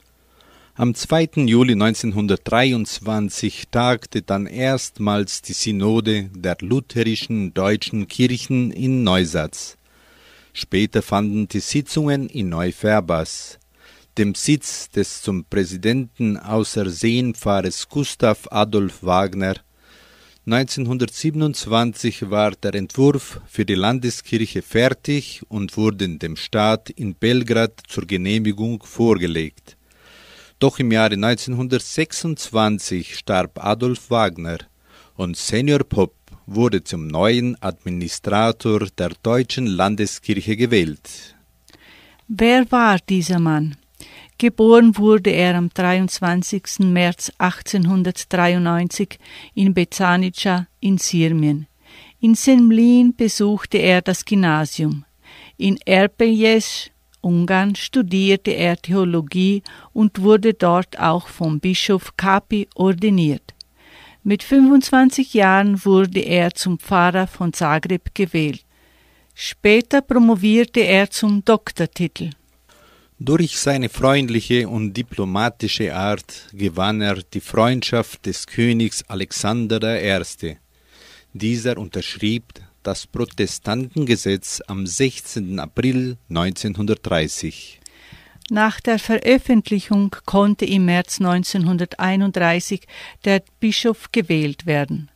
Am 0.76 0.96
2. 0.96 1.48
Juli 1.48 1.74
1923 1.74 3.66
tagte 3.72 4.22
dann 4.22 4.46
erstmals 4.46 5.42
die 5.42 5.52
Synode 5.52 6.30
der 6.34 6.56
lutherischen 6.62 7.54
deutschen 7.54 8.08
Kirchen 8.08 8.72
in 8.72 9.04
Neusatz. 9.04 9.78
Später 10.54 11.02
fanden 11.02 11.50
die 11.50 11.60
Sitzungen 11.60 12.30
in 12.30 12.48
Neufärbas, 12.48 13.60
dem 14.18 14.34
Sitz 14.34 14.90
des 14.90 15.22
zum 15.22 15.44
Präsidenten 15.44 16.38
außersehen 16.38 17.36
Pfarrers 17.36 17.90
Gustav 17.90 18.48
Adolf 18.50 19.04
Wagner. 19.04 19.56
1927 20.46 22.30
war 22.30 22.52
der 22.52 22.76
Entwurf 22.76 23.42
für 23.46 23.66
die 23.66 23.76
Landeskirche 23.76 24.62
fertig 24.62 25.42
und 25.50 25.76
wurde 25.76 26.08
dem 26.08 26.38
Staat 26.38 26.90
in 26.90 27.14
Belgrad 27.14 27.74
zur 27.90 28.08
Genehmigung 28.08 28.82
vorgelegt. 28.84 29.76
Doch 30.62 30.78
im 30.78 30.91
Jahre 30.91 31.15
1926 31.15 33.17
starb 33.17 33.65
Adolf 33.65 34.12
Wagner 34.12 34.60
und 35.15 35.36
Senior 35.36 35.80
Pop 35.80 36.13
wurde 36.45 36.84
zum 36.84 37.08
neuen 37.08 37.60
Administrator 37.63 38.86
der 38.95 39.13
deutschen 39.24 39.65
Landeskirche 39.65 40.56
gewählt. 40.56 41.36
Wer 42.28 42.71
war 42.71 43.00
dieser 43.10 43.39
Mann? 43.39 43.76
Geboren 44.38 44.95
wurde 44.97 45.32
er 45.32 45.56
am 45.56 45.71
23. 45.74 46.82
März 46.82 47.32
1893 47.39 49.17
in 49.56 49.74
Bezanica 49.74 50.67
in 50.80 51.00
Sirmien. 51.00 51.65
In 52.19 52.36
Semlin 52.36 53.15
besuchte 53.15 53.80
er 53.80 54.04
das 54.04 54.26
Gymnasium. 54.26 55.06
In 55.58 55.80
Erpeljes, 55.88 56.91
Ungarn, 57.22 57.76
studierte 57.76 58.52
er 58.52 58.78
Theologie 58.78 59.64
und 59.94 60.22
wurde 60.22 60.54
dort 60.54 61.00
auch 61.00 61.28
vom 61.28 61.60
Bischof 61.60 62.18
Kapi 62.18 62.68
ordiniert. 62.76 63.54
Mit 64.24 64.44
25 64.44 65.34
Jahren 65.34 65.84
wurde 65.84 66.20
er 66.20 66.52
zum 66.52 66.78
Pfarrer 66.78 67.28
von 67.28 67.54
Zagreb 67.54 68.14
gewählt. 68.14 68.64
Später 69.34 70.02
promovierte 70.02 70.82
er 70.82 71.10
zum 71.10 71.44
Doktortitel. 71.44 72.32
Durch 73.18 73.58
seine 73.58 73.90
freundliche 73.90 74.68
und 74.68 74.94
diplomatische 74.94 75.96
Art 75.96 76.50
gewann 76.54 77.02
er 77.02 77.22
die 77.22 77.40
Freundschaft 77.40 78.26
des 78.26 78.48
Königs 78.48 79.04
Alexander 79.08 79.80
I. 80.04 80.58
Dieser 81.34 81.78
unterschrieb 81.78 82.46
das 82.84 83.08
Protestantengesetz 83.08 84.62
am 84.67 84.86
16. 84.86 85.60
April 85.60 86.17
1930. 86.30 87.80
Nach 88.50 88.82
der 88.82 89.00
Veröffentlichung 89.00 90.15
konnte 90.26 90.65
im 90.65 90.86
März 90.86 91.20
1931 91.22 92.82
der 93.24 93.44
Bischof 93.60 94.12
gewählt 94.12 94.65
werden. 94.65 95.10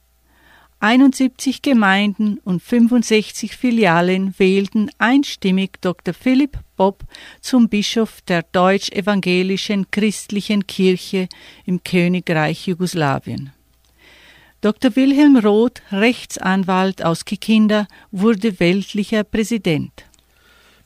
71 0.79 1.63
Gemeinden 1.63 2.37
und 2.43 2.61
65 2.61 3.57
Filialen 3.57 4.35
wählten 4.37 4.91
einstimmig 4.99 5.81
Dr. 5.81 6.13
Philipp 6.13 6.59
Bob 6.75 7.03
zum 7.41 7.69
Bischof 7.69 8.21
der 8.21 8.43
deutsch-evangelischen 8.43 9.89
christlichen 9.89 10.67
Kirche 10.67 11.27
im 11.65 11.83
Königreich 11.83 12.67
Jugoslawien. 12.67 13.54
Dr. 14.65 14.95
Wilhelm 14.95 15.37
Roth, 15.37 15.83
Rechtsanwalt 15.91 17.05
aus 17.05 17.23
Kikinda, 17.23 17.87
wurde 18.09 18.59
weltlicher 18.59 19.23
Präsident. 19.23 19.91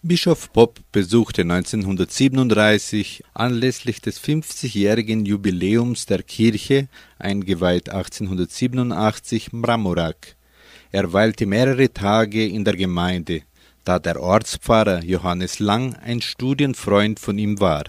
Bischof 0.02 0.52
Popp 0.52 0.82
besuchte 0.92 1.44
1937 1.44 3.24
anlässlich 3.34 4.02
des 4.02 4.22
50-jährigen 4.22 5.26
Jubiläums 5.26 6.06
der 6.06 6.24
Kirche, 6.24 6.89
eingeweiht 7.20 7.88
1887, 7.89 9.54
Mramorak. 9.54 10.36
Er 10.92 11.13
weilte 11.13 11.46
mehrere 11.46 11.94
Tage 11.94 12.46
in 12.46 12.65
der 12.65 12.76
Gemeinde, 12.76 13.44
da 13.86 13.98
der 13.98 14.22
Ortspfarrer 14.22 15.06
Johannes 15.06 15.60
Lang 15.60 15.96
ein 15.96 16.20
Studienfreund 16.20 17.18
von 17.18 17.38
ihm 17.38 17.62
war. 17.62 17.86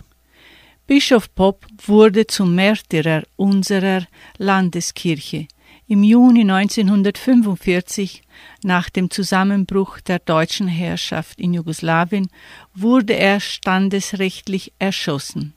Bischof 0.86 1.34
Popp 1.34 1.66
wurde 1.84 2.28
zum 2.28 2.54
Märtyrer 2.54 3.24
unserer 3.34 4.06
Landeskirche. 4.38 5.48
Im 5.90 6.04
Juni 6.04 6.42
1945, 6.42 8.22
nach 8.62 8.90
dem 8.90 9.10
Zusammenbruch 9.10 9.98
der 9.98 10.20
deutschen 10.20 10.68
Herrschaft 10.68 11.40
in 11.40 11.52
Jugoslawien, 11.52 12.28
wurde 12.72 13.14
er 13.14 13.40
standesrechtlich 13.40 14.72
erschossen. 14.78 15.52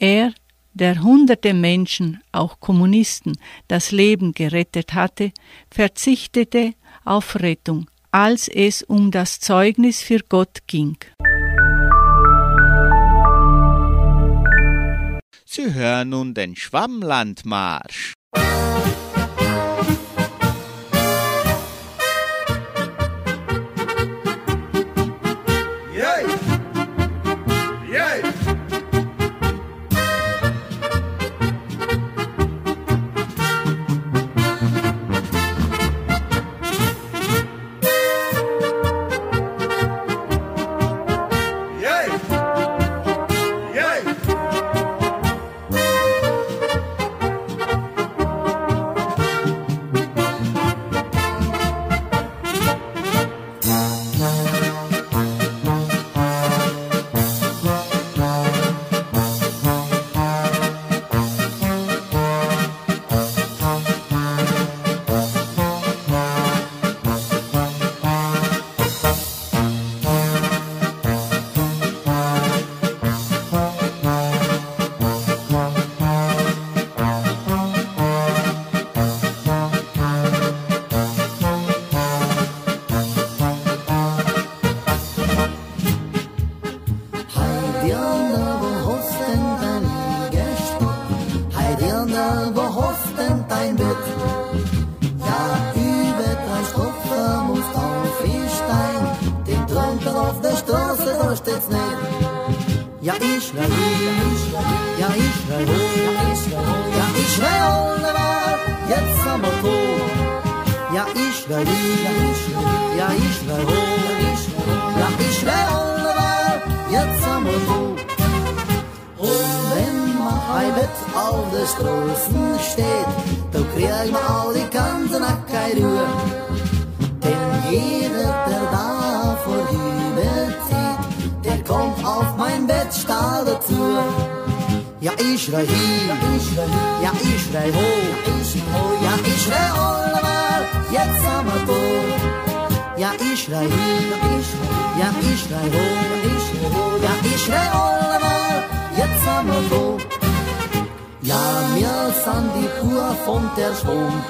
Er, 0.00 0.32
der 0.74 1.04
hunderte 1.04 1.54
Menschen, 1.54 2.20
auch 2.32 2.58
Kommunisten, 2.58 3.38
das 3.68 3.92
Leben 3.92 4.32
gerettet 4.32 4.92
hatte, 4.92 5.30
verzichtete 5.70 6.74
auf 7.04 7.36
Rettung, 7.36 7.88
als 8.10 8.48
es 8.48 8.82
um 8.82 9.12
das 9.12 9.38
Zeugnis 9.38 10.02
für 10.02 10.18
Gott 10.28 10.66
ging. 10.66 10.96
Sie 15.44 15.74
hören 15.74 16.08
nun 16.08 16.34
den 16.34 16.56
Schwammlandmarsch. 16.56 18.14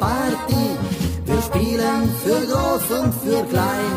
Schwungpartie. 0.00 0.76
Wir 1.26 1.42
spielen 1.42 2.14
für 2.24 2.40
groß 2.46 2.98
und 2.98 3.14
für 3.22 3.44
klein. 3.44 3.96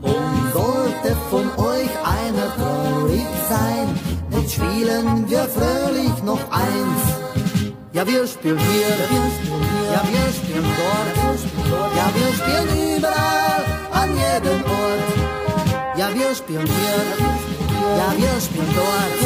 Und 0.00 0.52
sollte 0.52 1.16
von 1.30 1.46
euch 1.64 1.92
einer 2.04 2.48
traurig 2.56 3.26
sein, 3.48 3.88
dann 4.30 4.48
spielen 4.48 5.28
wir 5.28 5.44
fröhlich 5.48 6.22
noch 6.24 6.40
eins. 6.50 7.02
Ja, 7.92 8.06
wir 8.06 8.26
spielen 8.26 8.58
hier, 8.58 8.88
ja, 9.92 10.00
wir 10.08 10.32
spielen 10.32 10.66
dort, 10.80 11.40
ja, 11.94 12.06
wir 12.14 12.32
spielen 12.32 12.96
überall, 12.96 13.64
an 13.92 14.08
jedem 14.08 14.62
Ort. 14.64 15.98
Ja, 15.98 16.08
wir 16.14 16.34
spielen 16.34 16.66
hier, 16.66 16.98
ja, 17.98 18.12
wir 18.16 18.40
spielen 18.40 18.74
dort, 18.74 19.20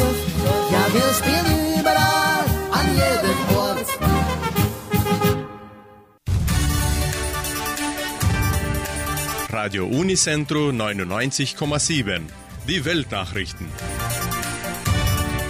ja, 0.69 0.93
wir 0.93 1.13
spielen 1.13 1.79
überall, 1.79 2.43
an 2.71 2.87
jedem 2.93 3.57
Ort. 3.57 4.16
Radio 9.57 9.87
Unicentro 9.87 10.69
99,7. 10.69 12.21
Die 12.67 12.85
Weltnachrichten. 12.85 13.65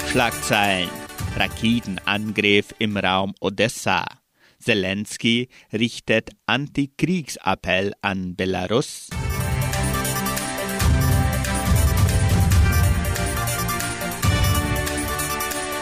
Schlagzeilen. 0.09 0.89
Raketenangriff 1.35 2.73
im 2.79 2.95
Raum 2.95 3.35
Odessa. 3.41 4.05
Zelensky 4.59 5.49
richtet 5.73 6.29
Antikriegsappell 6.45 7.91
an 8.01 8.37
Belarus. 8.37 9.09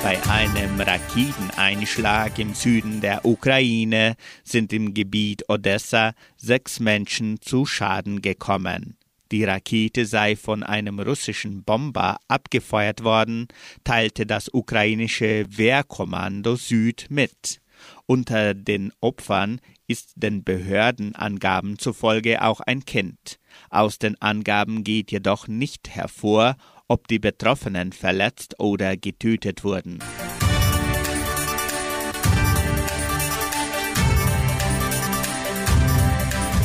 Bei 0.06 0.22
einem 0.30 0.80
Raketeneinschlag 0.80 2.38
im 2.38 2.54
Süden 2.54 3.02
der 3.02 3.26
Ukraine 3.26 4.16
sind 4.44 4.72
im 4.72 4.94
Gebiet 4.94 5.50
Odessa 5.50 6.14
sechs 6.38 6.80
Menschen 6.80 7.42
zu 7.42 7.66
Schaden 7.66 8.22
gekommen. 8.22 8.98
Die 9.32 9.44
Rakete 9.44 10.06
sei 10.06 10.36
von 10.36 10.62
einem 10.62 11.00
russischen 11.00 11.64
Bomber 11.64 12.18
abgefeuert 12.28 13.04
worden, 13.04 13.48
teilte 13.84 14.28
das 14.28 14.48
ukrainische 14.54 15.48
Wehrkommando 15.50 16.56
Süd 16.56 17.08
mit. 17.10 17.60
Unter 18.06 18.54
den 18.54 18.94
Opfern 19.02 19.60
ist 19.88 20.14
den 20.18 20.44
Behördenangaben 20.44 21.80
zufolge 21.80 22.44
auch 22.44 22.60
ein 22.60 22.86
Kind. 22.86 23.40
Aus 23.72 23.98
den 23.98 24.22
Angaben 24.22 24.84
geht 24.84 25.12
jedoch 25.12 25.48
nicht 25.48 25.90
hervor, 25.90 26.58
ob 26.88 27.08
die 27.08 27.20
Betroffenen 27.20 27.92
verletzt 27.92 28.60
oder 28.60 28.98
getötet 28.98 29.64
wurden. 29.64 30.00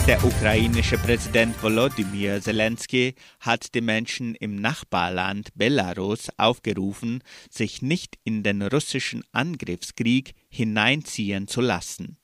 Der 0.06 0.24
ukrainische 0.24 0.98
Präsident 0.98 1.62
Volodymyr 1.62 2.40
Zelensky 2.40 3.14
hat 3.38 3.74
die 3.76 3.80
Menschen 3.80 4.35
im 4.35 4.56
Nachbarland 4.56 5.50
Belarus 5.54 6.30
aufgerufen, 6.37 7.22
sich 7.48 7.80
nicht 7.80 8.18
in 8.24 8.42
den 8.42 8.61
russischen 8.61 9.22
Angriffskrieg 9.30 10.33
hineinziehen 10.48 11.46
zu 11.46 11.61
lassen. 11.61 12.19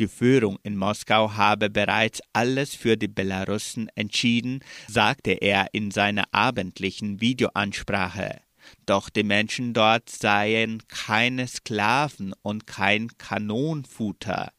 Die 0.00 0.08
Führung 0.08 0.58
in 0.62 0.78
Moskau 0.78 1.34
habe 1.34 1.68
bereits 1.68 2.22
alles 2.32 2.74
für 2.74 2.96
die 2.96 3.06
Belarussen 3.06 3.90
entschieden, 3.94 4.60
sagte 4.88 5.32
er 5.32 5.66
in 5.72 5.90
seiner 5.90 6.24
abendlichen 6.32 7.20
Videoansprache. 7.20 8.40
Doch 8.86 9.10
die 9.10 9.24
Menschen 9.24 9.74
dort 9.74 10.08
seien 10.08 10.82
keine 10.88 11.46
Sklaven 11.46 12.32
und 12.40 12.66
kein 12.66 13.08
Kanonenfutter. 13.18 14.52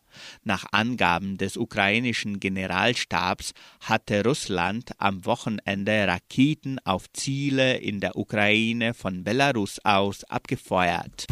Nach 0.43 0.65
Angaben 0.71 1.39
des 1.39 1.57
ukrainischen 1.57 2.39
Generalstabs 2.39 3.53
hatte 3.79 4.23
Russland 4.23 4.91
am 4.99 5.25
Wochenende 5.25 6.05
Raketen 6.07 6.77
auf 6.83 7.11
Ziele 7.13 7.77
in 7.77 7.99
der 7.99 8.15
Ukraine 8.15 8.93
von 8.93 9.23
Belarus 9.23 9.79
aus 9.83 10.23
abgefeuert. 10.25 11.25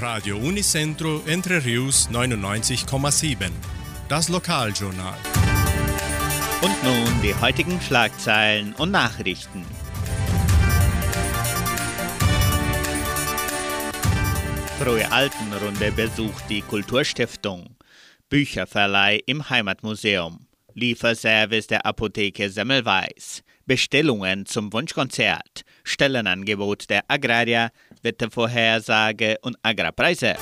Radio 0.00 0.36
Unicentro 0.36 1.22
Entre 1.26 1.64
Rius 1.64 2.08
99,7. 2.08 3.50
Das 4.08 4.28
Lokaljournal. 4.28 5.18
Und 6.62 6.84
nun 6.84 7.20
die 7.20 7.34
heutigen 7.34 7.80
Schlagzeilen 7.80 8.74
und 8.74 8.92
Nachrichten. 8.92 9.64
Frohe 14.78 15.10
Altenrunde 15.10 15.90
besucht 15.90 16.44
die 16.48 16.62
Kulturstiftung. 16.62 17.74
Bücherverleih 18.28 19.20
im 19.26 19.50
Heimatmuseum. 19.50 20.46
Lieferservice 20.74 21.66
der 21.66 21.84
Apotheke 21.84 22.50
Semmelweis. 22.50 23.42
Bestellungen 23.66 24.46
zum 24.46 24.72
Wunschkonzert. 24.72 25.64
Stellenangebot 25.88 26.90
der 26.90 27.04
Agraria. 27.08 27.70
Wettervorhersage 28.02 29.38
und 29.42 29.56
Agrarpreise. 29.62 30.36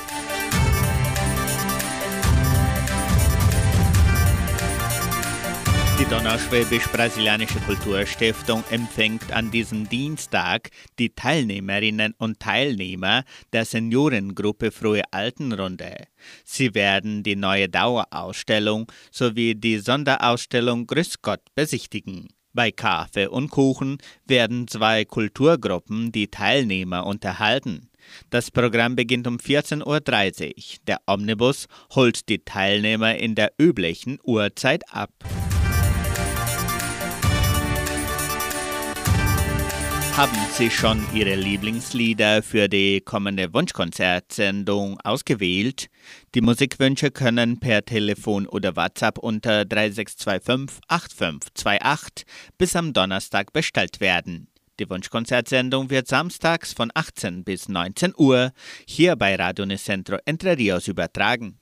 Die 5.98 6.04
Donauschwäbisch-Brasilianische 6.04 7.58
Kulturstiftung 7.60 8.62
empfängt 8.70 9.32
an 9.32 9.50
diesem 9.50 9.88
Dienstag 9.88 10.68
die 10.98 11.08
Teilnehmerinnen 11.08 12.14
und 12.18 12.38
Teilnehmer 12.38 13.24
der 13.54 13.64
Seniorengruppe 13.64 14.70
Frohe 14.70 15.02
Altenrunde. 15.10 16.06
Sie 16.44 16.74
werden 16.74 17.22
die 17.22 17.34
neue 17.34 17.70
Dauerausstellung 17.70 18.92
sowie 19.10 19.54
die 19.54 19.78
Sonderausstellung 19.78 20.86
Grüß 20.86 21.22
Gott 21.22 21.40
besichtigen. 21.54 22.28
Bei 22.56 22.70
Kaffee 22.70 23.26
und 23.26 23.50
Kuchen 23.50 23.98
werden 24.26 24.66
zwei 24.66 25.04
Kulturgruppen 25.04 26.10
die 26.10 26.28
Teilnehmer 26.28 27.04
unterhalten. 27.04 27.90
Das 28.30 28.50
Programm 28.50 28.96
beginnt 28.96 29.26
um 29.26 29.36
14.30 29.36 29.84
Uhr. 29.84 30.62
Der 30.86 31.00
Omnibus 31.06 31.66
holt 31.94 32.30
die 32.30 32.38
Teilnehmer 32.38 33.16
in 33.16 33.34
der 33.34 33.52
üblichen 33.58 34.18
Uhrzeit 34.24 34.90
ab. 34.90 35.10
Haben 40.16 40.32
Sie 40.52 40.70
schon 40.70 41.04
Ihre 41.12 41.34
Lieblingslieder 41.34 42.42
für 42.42 42.70
die 42.70 43.02
kommende 43.02 43.52
Wunschkonzertsendung 43.52 44.98
ausgewählt? 45.02 45.90
Die 46.34 46.40
Musikwünsche 46.40 47.10
können 47.10 47.60
per 47.60 47.84
Telefon 47.84 48.46
oder 48.46 48.76
WhatsApp 48.76 49.18
unter 49.18 49.66
3625 49.66 50.80
8528 50.88 52.26
bis 52.56 52.74
am 52.76 52.94
Donnerstag 52.94 53.52
bestellt 53.52 54.00
werden. 54.00 54.48
Die 54.80 54.88
Wunschkonzertsendung 54.88 55.90
wird 55.90 56.08
samstags 56.08 56.72
von 56.72 56.90
18 56.94 57.44
bis 57.44 57.68
19 57.68 58.14
Uhr 58.16 58.52
hier 58.88 59.16
bei 59.16 59.34
Radio 59.34 59.66
Nicentro 59.66 60.16
Entre 60.24 60.56
Rios 60.56 60.88
übertragen. 60.88 61.58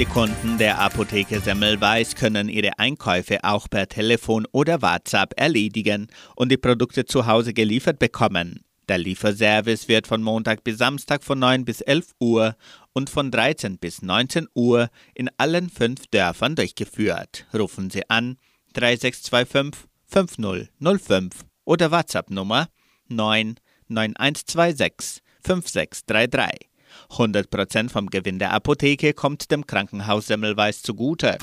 Die 0.00 0.06
Kunden 0.06 0.58
der 0.58 0.80
Apotheke 0.80 1.38
Semmelweis 1.38 2.16
können 2.16 2.48
ihre 2.48 2.80
Einkäufe 2.80 3.44
auch 3.44 3.70
per 3.70 3.88
Telefon 3.88 4.44
oder 4.50 4.82
WhatsApp 4.82 5.34
erledigen 5.36 6.08
und 6.34 6.50
die 6.50 6.56
Produkte 6.56 7.04
zu 7.04 7.26
Hause 7.26 7.54
geliefert 7.54 8.00
bekommen. 8.00 8.64
Der 8.88 8.98
Lieferservice 8.98 9.86
wird 9.86 10.08
von 10.08 10.20
Montag 10.20 10.64
bis 10.64 10.78
Samstag 10.78 11.22
von 11.22 11.38
9 11.38 11.64
bis 11.64 11.80
11 11.80 12.08
Uhr 12.18 12.56
und 12.92 13.08
von 13.08 13.30
13 13.30 13.78
bis 13.78 14.02
19 14.02 14.48
Uhr 14.54 14.88
in 15.14 15.30
allen 15.36 15.70
fünf 15.70 16.08
Dörfern 16.08 16.56
durchgeführt. 16.56 17.46
Rufen 17.54 17.88
Sie 17.88 18.10
an 18.10 18.36
3625 18.72 19.88
5005 20.06 21.44
oder 21.64 21.92
WhatsApp 21.92 22.30
Nummer 22.30 22.66
99126 23.06 25.22
5633. 25.40 26.73
100% 27.18 27.90
vom 27.90 28.10
Gewinn 28.10 28.38
der 28.38 28.52
Apotheke 28.52 29.12
kommt 29.12 29.50
dem 29.50 29.66
Krankenhaus 29.66 30.26
Semmelweis 30.26 30.82
zugute. 30.82 31.38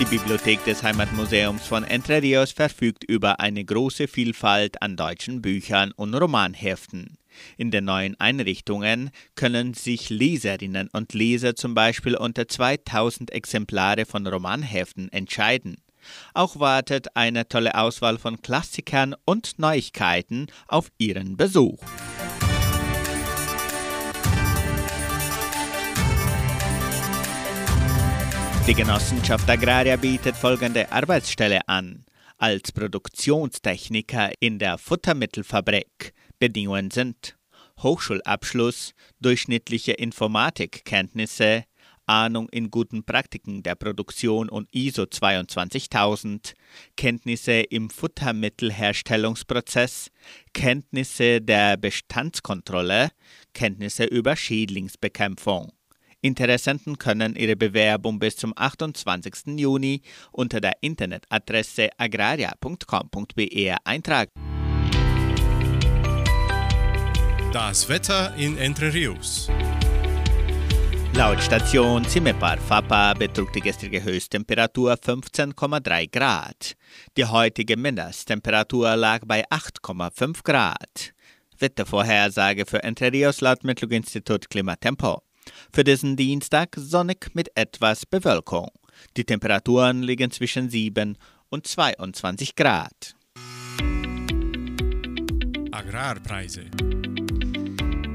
Die 0.00 0.06
Bibliothek 0.06 0.64
des 0.64 0.82
Heimatmuseums 0.82 1.66
von 1.66 1.84
Entre 1.84 2.22
Rios 2.22 2.52
verfügt 2.52 3.04
über 3.04 3.38
eine 3.38 3.62
große 3.62 4.08
Vielfalt 4.08 4.80
an 4.80 4.96
deutschen 4.96 5.42
Büchern 5.42 5.92
und 5.92 6.14
Romanheften. 6.14 7.18
In 7.58 7.70
den 7.70 7.84
neuen 7.84 8.18
Einrichtungen 8.18 9.10
können 9.34 9.74
sich 9.74 10.08
Leserinnen 10.08 10.88
und 10.92 11.12
Leser 11.12 11.54
zum 11.54 11.74
Beispiel 11.74 12.16
unter 12.16 12.48
2000 12.48 13.30
Exemplare 13.30 14.06
von 14.06 14.26
Romanheften 14.26 15.12
entscheiden. 15.12 15.76
Auch 16.34 16.58
wartet 16.58 17.16
eine 17.16 17.48
tolle 17.48 17.74
Auswahl 17.74 18.18
von 18.18 18.40
Klassikern 18.42 19.14
und 19.24 19.58
Neuigkeiten 19.58 20.46
auf 20.68 20.90
Ihren 20.98 21.36
Besuch. 21.36 21.78
Die 28.66 28.74
Genossenschaft 28.74 29.50
Agraria 29.50 29.96
bietet 29.96 30.36
folgende 30.36 30.92
Arbeitsstelle 30.92 31.66
an. 31.66 32.04
Als 32.38 32.70
Produktionstechniker 32.70 34.30
in 34.38 34.60
der 34.60 34.78
Futtermittelfabrik. 34.78 36.14
Bedingungen 36.38 36.90
sind 36.92 37.36
Hochschulabschluss, 37.82 38.94
durchschnittliche 39.20 39.92
Informatikkenntnisse, 39.92 41.64
Ahnung 42.10 42.48
in 42.48 42.72
guten 42.72 43.04
Praktiken 43.04 43.62
der 43.62 43.76
Produktion 43.76 44.48
und 44.48 44.68
ISO 44.74 45.06
22000, 45.06 46.54
Kenntnisse 46.96 47.60
im 47.60 47.88
Futtermittelherstellungsprozess, 47.88 50.10
Kenntnisse 50.52 51.40
der 51.40 51.76
Bestandskontrolle, 51.76 53.10
Kenntnisse 53.54 54.06
über 54.06 54.34
Schädlingsbekämpfung. 54.34 55.70
Interessenten 56.20 56.98
können 56.98 57.36
ihre 57.36 57.54
Bewerbung 57.54 58.18
bis 58.18 58.34
zum 58.36 58.54
28. 58.56 59.56
Juni 59.58 60.02
unter 60.32 60.60
der 60.60 60.78
Internetadresse 60.80 61.90
agraria.com.br 61.96 63.76
eintragen. 63.84 64.32
Das 67.52 67.88
Wetter 67.88 68.34
in 68.36 68.58
Entre 68.58 68.92
Rios. 68.92 69.48
Laut 71.14 71.42
Station 71.42 72.04
Zimepar 72.04 72.58
Fapa 72.58 73.14
betrug 73.14 73.52
die 73.52 73.60
gestrige 73.60 74.02
Höchsttemperatur 74.02 74.94
15,3 74.94 76.10
Grad. 76.10 76.76
Die 77.16 77.24
heutige 77.24 77.76
Mindesttemperatur 77.76 78.96
lag 78.96 79.20
bei 79.26 79.44
8,5 79.48 80.42
Grad. 80.44 81.12
Wettervorhersage 81.58 82.64
für 82.64 82.82
Entre 82.84 83.12
Rios 83.12 83.40
laut 83.40 83.64
Metlog-Institut 83.64 84.48
Klimatempo. 84.48 85.22
Für 85.72 85.84
diesen 85.84 86.16
Dienstag 86.16 86.76
sonnig 86.76 87.34
mit 87.34 87.50
etwas 87.56 88.06
Bewölkung. 88.06 88.68
Die 89.16 89.24
Temperaturen 89.24 90.02
liegen 90.02 90.30
zwischen 90.30 90.70
7 90.70 91.16
und 91.48 91.66
22 91.66 92.54
Grad. 92.54 93.16
Agrarpreise. 95.72 96.66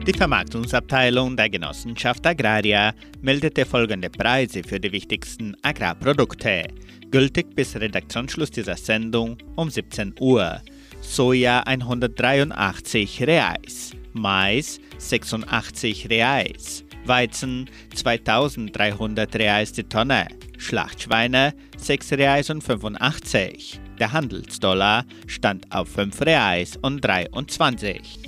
Die 0.08 0.14
Vermarktungsabteilung 0.14 1.36
der 1.36 1.50
Genossenschaft 1.50 2.28
Agraria 2.28 2.94
meldete 3.22 3.66
folgende 3.66 4.12
Preise 4.12 4.62
für 4.62 4.80
die 4.80 4.92
wichtigsten 4.92 5.58
Agrarprodukte, 5.64 6.68
gültig 7.10 7.56
bis 7.56 7.76
Redaktionsschluss 7.76 8.52
dieser 8.52 8.78
Sendung 8.78 9.36
um 9.56 9.68
17 9.68 10.14
Uhr. 10.20 10.62
Soja 11.02 11.62
183 11.62 13.24
Reais, 13.24 13.94
Mais 14.14 14.80
86 15.00 16.08
Reais, 16.12 16.86
Weizen 17.06 17.68
2300 17.96 19.36
Reais 19.36 19.72
die 19.72 19.86
Tonne, 19.86 20.28
Schlachtschweine 20.60 21.56
6 21.78 22.12
Reais 22.12 22.52
und 22.52 22.64
85. 22.64 23.80
Der 24.00 24.12
Handelsdollar 24.12 25.06
stand 25.26 25.66
auf 25.72 25.90
5 25.90 26.22
Reais 26.22 26.78
und 26.80 27.02
23. 27.02 28.20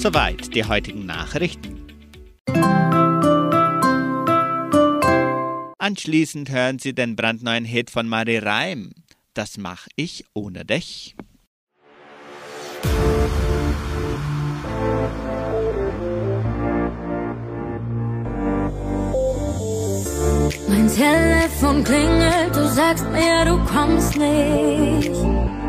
Soweit 0.00 0.54
die 0.54 0.64
heutigen 0.64 1.04
Nachrichten. 1.04 1.86
Anschließend 5.76 6.48
hören 6.48 6.78
Sie 6.78 6.94
den 6.94 7.16
brandneuen 7.16 7.66
Hit 7.66 7.90
von 7.90 8.08
Marie 8.08 8.38
Reim. 8.38 8.94
Das 9.34 9.58
mach 9.58 9.88
ich 9.96 10.24
ohne 10.32 10.64
dich. 10.64 11.16
Mein 20.66 20.88
Telefon 20.88 21.84
klingelt, 21.84 22.56
du 22.56 22.66
sagst 22.70 23.04
mir, 23.10 23.44
du 23.44 23.62
kommst 23.66 24.16
nicht. 24.16 25.59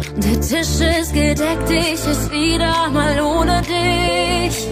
Der 0.00 0.40
Tisch 0.40 0.80
ist 1.00 1.12
gedeckt, 1.12 1.70
ich 1.70 1.92
ist 1.92 2.30
wieder 2.30 2.88
mal 2.90 3.20
ohne 3.20 3.60
dich. 3.60 4.66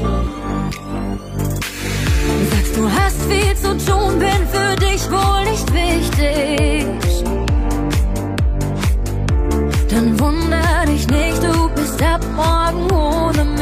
Sagst 2.50 2.76
du 2.76 2.90
hast 2.90 3.22
viel 3.30 3.54
zu 3.56 3.76
tun, 3.84 4.18
bin 4.18 4.46
für 4.52 4.76
dich 4.76 5.10
wohl 5.10 5.44
nicht 5.50 5.72
wichtig. 5.74 6.86
Dann 9.90 10.18
wunder 10.18 10.86
dich 10.86 11.06
nicht, 11.08 11.42
du 11.42 11.68
bist 11.74 12.02
ab 12.02 12.24
morgen 12.34 12.90
ohne 12.90 13.44
mich. 13.44 13.57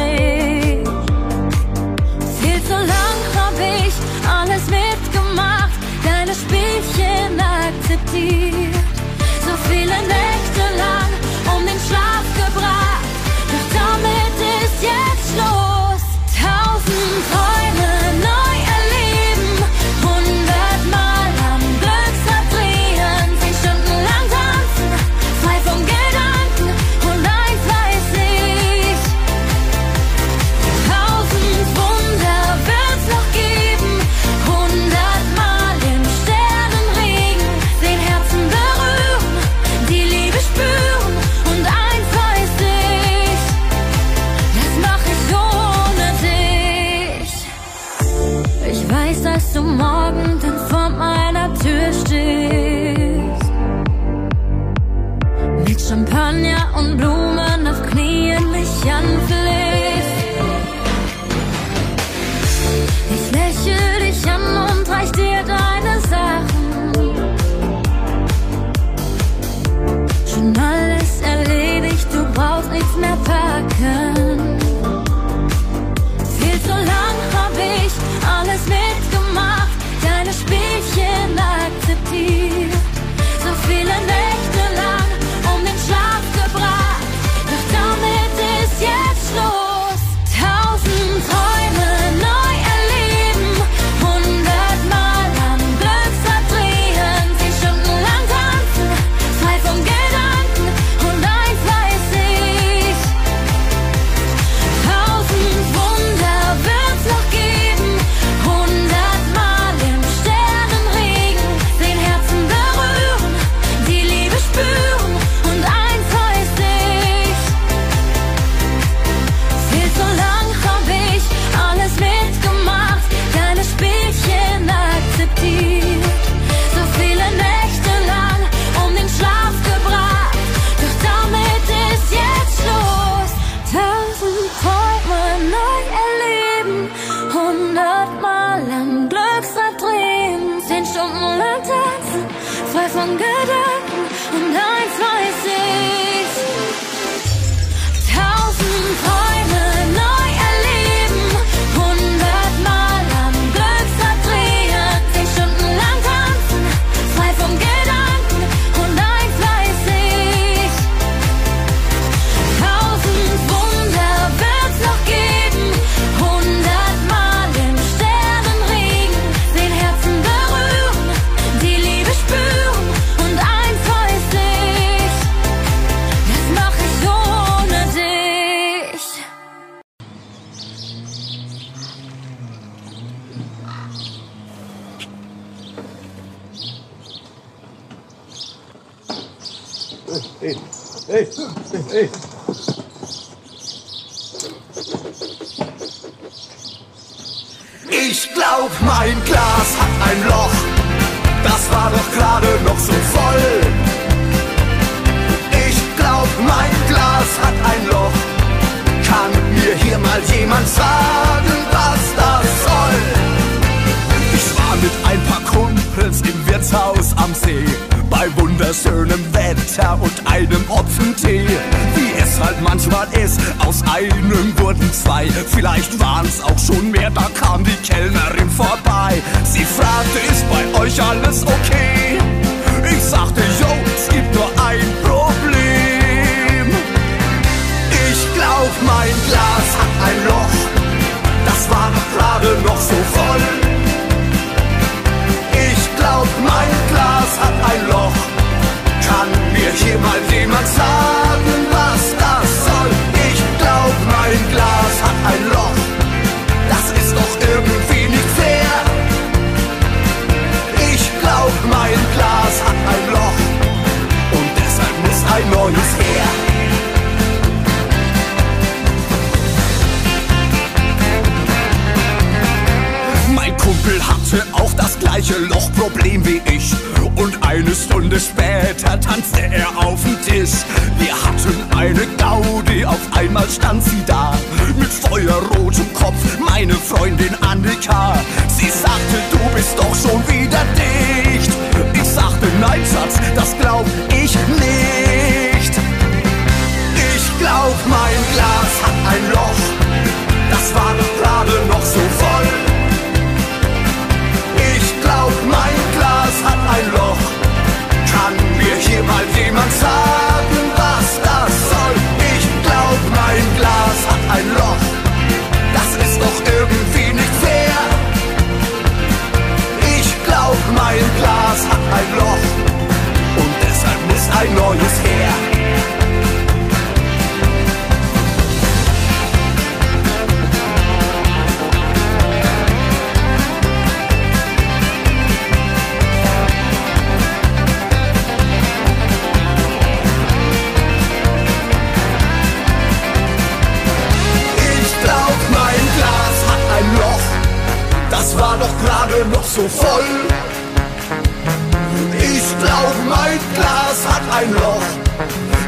Ich 352.18 352.46
glaub, 352.62 352.94
mein 353.08 353.38
Glas 353.54 353.98
hat 354.10 354.22
ein 354.38 354.52
Loch. 354.52 354.88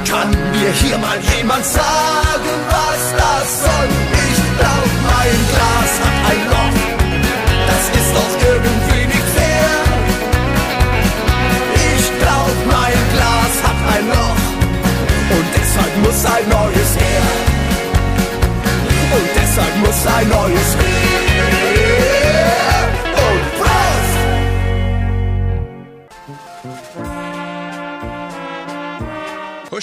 Kann 0.08 0.30
mir 0.52 0.70
hier 0.72 0.98
mal 0.98 1.18
jemand 1.36 1.64
sagen, 1.64 2.52
was 2.74 3.02
das 3.22 3.46
soll? 3.64 3.88
Ich 4.30 4.40
glaub, 4.58 4.88
mein 5.12 5.36
Glas 5.52 5.92
hat 6.04 6.16
ein 6.30 6.42
Loch. 6.52 6.78
Das 7.70 7.84
ist 7.98 8.10
doch 8.16 8.32
irgendwie 8.50 9.06
nicht 9.06 9.28
fair. 9.36 9.70
Ich 11.96 12.06
glaub, 12.20 12.54
mein 12.76 13.00
Glas 13.14 13.54
hat 13.66 13.80
ein 13.94 14.04
Loch. 14.14 14.42
Und 15.36 15.46
deshalb 15.56 15.92
muss 16.04 16.20
ein 16.36 16.48
neues 16.48 16.90
her. 17.04 17.26
Und 19.16 19.28
deshalb 19.36 19.74
muss 19.84 20.06
ein 20.16 20.28
neues 20.28 20.70
her. 20.76 21.07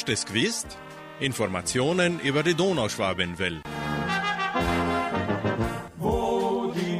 Hast 0.05 0.13
es 0.13 0.25
gewusst? 0.27 0.77
Informationen 1.19 2.19
über 2.19 2.43
die 2.43 2.53
Donauschwabenwelle. 2.53 3.63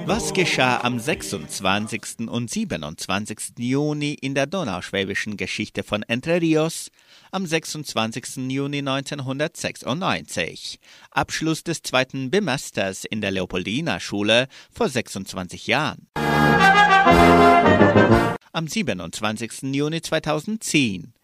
Was 0.07 0.33
geschah 0.33 0.79
am 0.81 0.97
26. 0.97 2.27
und 2.27 2.49
27. 2.49 3.59
Juni 3.59 4.13
in 4.13 4.33
der 4.33 4.47
donauschwäbischen 4.47 5.37
Geschichte 5.37 5.83
von 5.83 6.01
Entre 6.01 6.41
Rios? 6.41 6.89
Am 7.29 7.45
26. 7.45 8.37
Juni 8.49 8.79
1996. 8.79 10.79
Abschluss 11.11 11.63
des 11.63 11.83
zweiten 11.83 12.31
Bimesters 12.31 13.05
in 13.05 13.21
der 13.21 13.29
Leopoldina-Schule 13.29 14.47
vor 14.71 14.89
26 14.89 15.67
Jahren. 15.67 16.07
Am 18.51 18.67
27. 18.67 19.75
Juni 19.75 20.01
2010. 20.01 21.14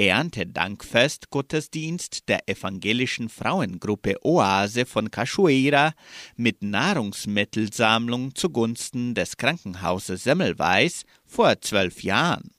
Erntedankfest 0.00 1.28
Gottesdienst 1.28 2.26
der 2.30 2.48
evangelischen 2.48 3.28
Frauengruppe 3.28 4.16
Oase 4.24 4.86
von 4.86 5.10
Cachoeira 5.10 5.92
mit 6.36 6.62
Nahrungsmittelsammlung 6.62 8.34
zugunsten 8.34 9.14
des 9.14 9.36
Krankenhauses 9.36 10.24
Semmelweis 10.24 11.02
vor 11.26 11.60
zwölf 11.60 12.02
Jahren. 12.02 12.50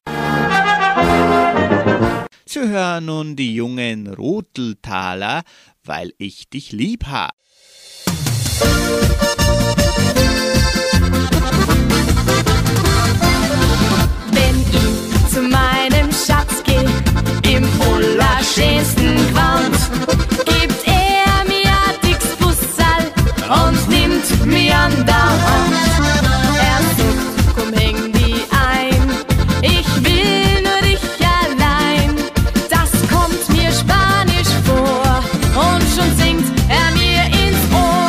Zu 2.45 2.69
hören 2.69 3.05
nun 3.05 3.35
die 3.35 3.55
jungen 3.55 4.05
Roteltaler, 4.05 5.41
weil 5.83 6.13
ich 6.19 6.47
dich 6.47 6.71
lieb 6.71 7.07
hab. 7.07 7.31
Wenn 14.31 14.61
ich 14.61 15.33
zu 15.33 15.41
meinem 15.41 15.70
im 17.55 17.67
allerschönsten 17.81 19.15
Gewand, 19.15 19.75
gibt 20.45 20.87
er 20.87 21.43
mir 21.45 21.71
ein 21.87 21.97
dickes 22.01 22.35
Bussal 22.37 23.03
und 23.65 23.89
nimmt 23.89 24.45
mir 24.45 24.73
an 24.77 25.05
der 25.05 25.29
Hand. 25.47 25.75
Er 26.61 26.79
komm 27.55 27.73
häng 27.73 28.11
die 28.13 28.45
ein, 28.51 29.11
ich 29.61 29.87
will 30.03 30.61
nur 30.63 30.81
dich 30.81 31.01
allein. 31.41 32.15
Das 32.69 32.91
kommt 33.09 33.49
mir 33.49 33.71
spanisch 33.71 34.53
vor 34.65 35.23
und 35.55 35.83
schon 35.93 36.15
singt 36.17 36.47
er 36.69 36.91
mir 36.93 37.25
ins 37.25 37.73
Ohr. 37.73 38.01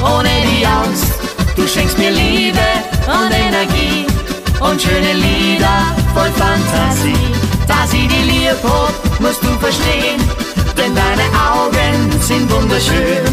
Ohne. 0.00 0.37
Du 1.58 1.66
schenkst 1.66 1.98
mir 1.98 2.12
Liebe 2.12 2.68
und 3.08 3.32
Energie 3.32 4.06
und 4.60 4.80
schöne 4.80 5.12
Lieder 5.12 5.78
voll 6.14 6.30
Fantasie. 6.36 7.32
Dass 7.66 7.92
ich 7.92 8.06
die 8.06 8.30
lieb 8.30 8.62
hab, 8.62 9.20
musst 9.20 9.42
du 9.42 9.48
verstehen, 9.58 10.20
denn 10.76 10.94
deine 10.94 11.26
Augen 11.50 12.22
sind 12.22 12.48
wunderschön. 12.52 13.26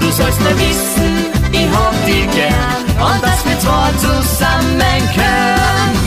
Du 0.00 0.10
sollst 0.10 0.40
nur 0.40 0.58
wissen, 0.58 1.26
ich 1.52 1.68
hab 1.76 1.94
dich 2.06 2.30
gern 2.30 2.82
und 2.98 3.22
dass 3.22 3.44
wir 3.44 3.58
zwei 3.60 3.92
zusammen 4.00 5.02
können. 5.14 6.05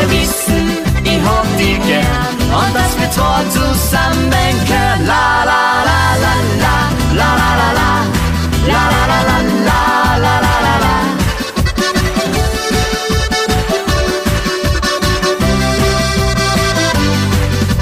alle 0.00 0.10
wissen, 0.10 0.78
ich 1.04 1.20
hab 1.24 1.46
die 1.58 1.78
gern 1.86 2.36
und 2.58 2.74
dass 2.74 2.98
wir 2.98 3.10
zwei 3.10 3.44
zusammen 3.50 4.30
können. 4.66 5.06
La 5.06 5.44
la 5.44 5.62
la 5.88 6.00
la 6.22 6.34
la 6.60 6.76
la 7.18 7.30
la 7.40 7.50
la 7.60 7.70
la 7.78 7.90
la 8.66 8.82
la 8.90 9.02
la 9.10 9.18
la 9.20 9.38
la 9.68 9.80
la 10.24 10.34
la 10.44 10.54
la 10.66 10.74
la. 10.84 10.96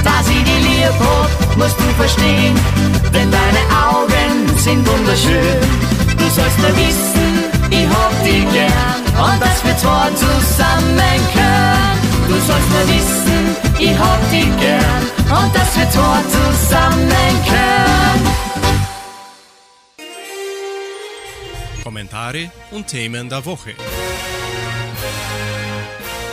Dass 0.04 0.28
ich 0.28 0.44
dich 0.44 0.62
lieb 0.68 0.98
hab, 1.00 1.56
musst 1.56 1.78
du 1.78 1.88
verstehen, 1.96 2.54
denn 3.14 3.30
deine 3.30 3.62
Augen 3.86 4.58
sind 4.58 4.86
wunderschön. 4.88 5.60
Du 6.18 6.24
sollst 6.34 6.58
nur 6.58 6.76
wissen, 6.76 7.37
ich 7.70 7.86
hab 7.88 8.24
dich 8.24 8.44
gern 8.52 9.02
und 9.18 9.42
dass 9.42 9.64
wir 9.64 9.76
zwei 9.76 10.10
zusammen 10.10 11.20
können. 11.32 11.98
Du 12.28 12.34
sollst 12.34 12.70
nur 12.70 12.86
wissen, 12.88 13.56
ich 13.78 13.98
hab 13.98 14.30
dich 14.30 14.56
gern 14.58 15.02
und 15.38 15.54
dass 15.54 15.76
wir 15.76 15.88
zwei 15.90 16.22
zusammen 16.36 17.08
können. 17.48 17.88
Kommentare 21.82 22.50
und 22.70 22.86
Themen 22.86 23.28
der 23.28 23.44
Woche. 23.46 23.74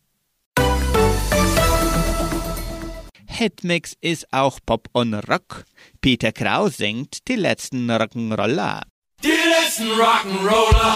Hitmix 3.32 3.96
ist 4.02 4.28
auch 4.32 4.60
Pop 4.66 4.90
und 4.92 5.14
Rock. 5.14 5.64
Peter 6.02 6.32
Kraus 6.32 6.78
singt 6.78 7.28
die 7.28 7.36
letzten 7.36 7.90
Rock'n'Roller. 7.90 8.82
Die 9.24 9.30
letzten 9.30 9.88
Rock'n'Roller. 9.88 10.94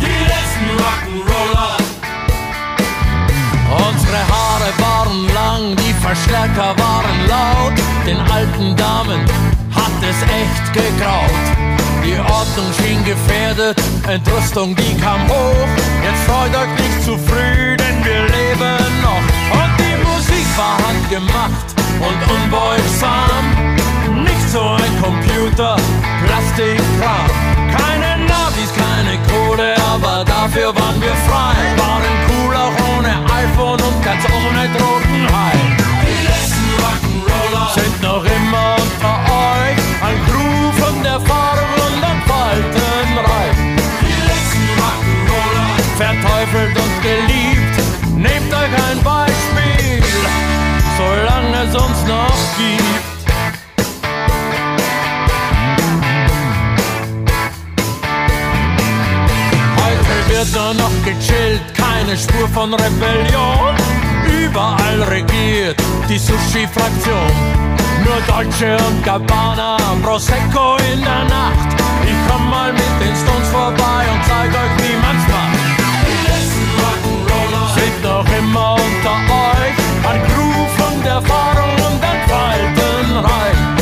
Die 0.00 0.18
letzten 0.30 0.68
Rock'n'Roller. 0.78 1.76
Unsere 3.88 4.28
Haare 4.28 4.72
waren 4.78 5.34
lang, 5.34 5.76
die 5.76 5.94
Verstärker 5.94 6.76
waren 6.78 7.26
laut. 7.26 7.78
Den 8.06 8.18
alten 8.18 8.76
Damen 8.76 9.20
hat 9.74 10.02
es 10.02 10.22
echt 10.22 10.72
gegraut. 10.74 11.72
Die 12.04 12.18
Ordnung 12.18 12.72
schien 12.78 13.02
gefährdet, 13.04 13.80
Entrüstung, 14.06 14.76
die 14.76 14.96
kam 15.00 15.26
hoch. 15.28 15.68
Jetzt 16.02 16.22
freut 16.26 16.54
euch 16.54 16.84
nicht 16.84 17.02
zu 17.04 17.16
früh, 17.16 17.76
dafür 30.52 30.74
waren 30.74 31.00
wir 31.00 31.14
frei. 31.14 31.54
Waren 31.76 32.02
cool 32.28 32.54
auch 32.54 32.98
ohne 32.98 33.10
iPhone 33.42 33.80
und 33.80 34.04
ganz 34.04 34.24
ohne 34.26 34.68
Drogenhai. 34.68 34.91
Nur 60.72 60.88
noch 60.88 61.04
gechillt, 61.04 61.60
keine 61.74 62.16
Spur 62.16 62.48
von 62.48 62.72
Rebellion. 62.72 63.76
Überall 64.42 65.02
regiert 65.02 65.76
die 66.08 66.16
Sushi-Fraktion. 66.16 67.32
Nur 68.04 68.16
Deutsche 68.26 68.78
und 68.86 69.04
Gabbana, 69.04 69.76
Prosecco 70.02 70.76
in 70.90 71.02
der 71.02 71.24
Nacht. 71.24 71.76
Ich 72.06 72.16
komm 72.26 72.48
mal 72.48 72.72
mit 72.72 72.94
den 73.02 73.14
Stones 73.14 73.48
vorbei 73.48 74.02
und 74.12 74.24
zeig 74.24 74.48
euch, 74.48 74.74
wie 74.78 74.96
man's 74.96 75.28
macht. 75.28 75.60
Die 76.08 76.20
letzten 76.30 76.66
Rock'n'Roller 76.80 77.66
sind 77.74 78.02
noch 78.02 78.38
immer 78.38 78.72
unter 78.76 79.16
euch. 79.50 79.76
Ein 80.10 80.22
Crew 80.24 80.66
von 80.78 81.02
der 81.02 81.12
Erfahrung 81.12 81.74
und 81.86 82.02
ein 82.02 82.20
Faltenreich. 82.30 83.81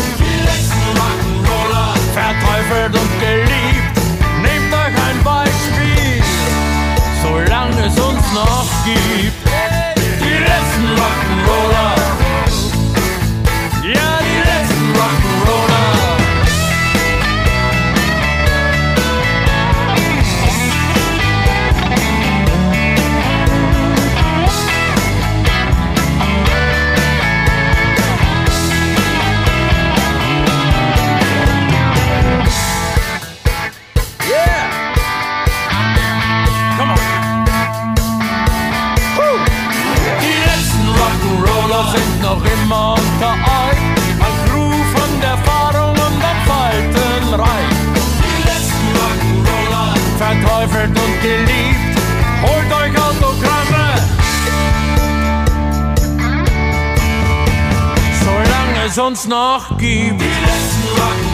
Solange 8.33 9.33
es 10.47 10.79
uns 10.79 12.00
verteufelt 50.31 50.91
und 50.91 51.23
geliebt. 51.23 51.99
Holt 52.43 52.73
euch 52.73 53.03
Autogramme. 53.03 53.95
Solange 58.25 58.87
es 58.87 58.99
uns 58.99 59.27
noch 59.27 59.77
gibt. 59.79 60.21
Die 60.21 60.27
letzten 60.27 60.89
Rock'n'Roller. 60.97 61.30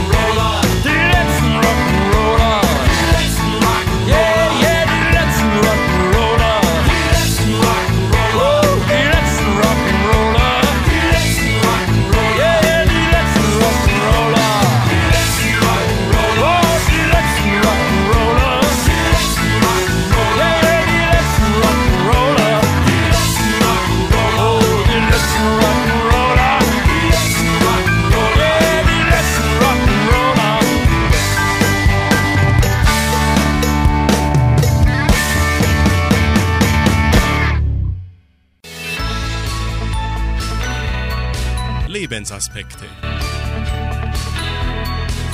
Lebensaspekte. 42.37 42.85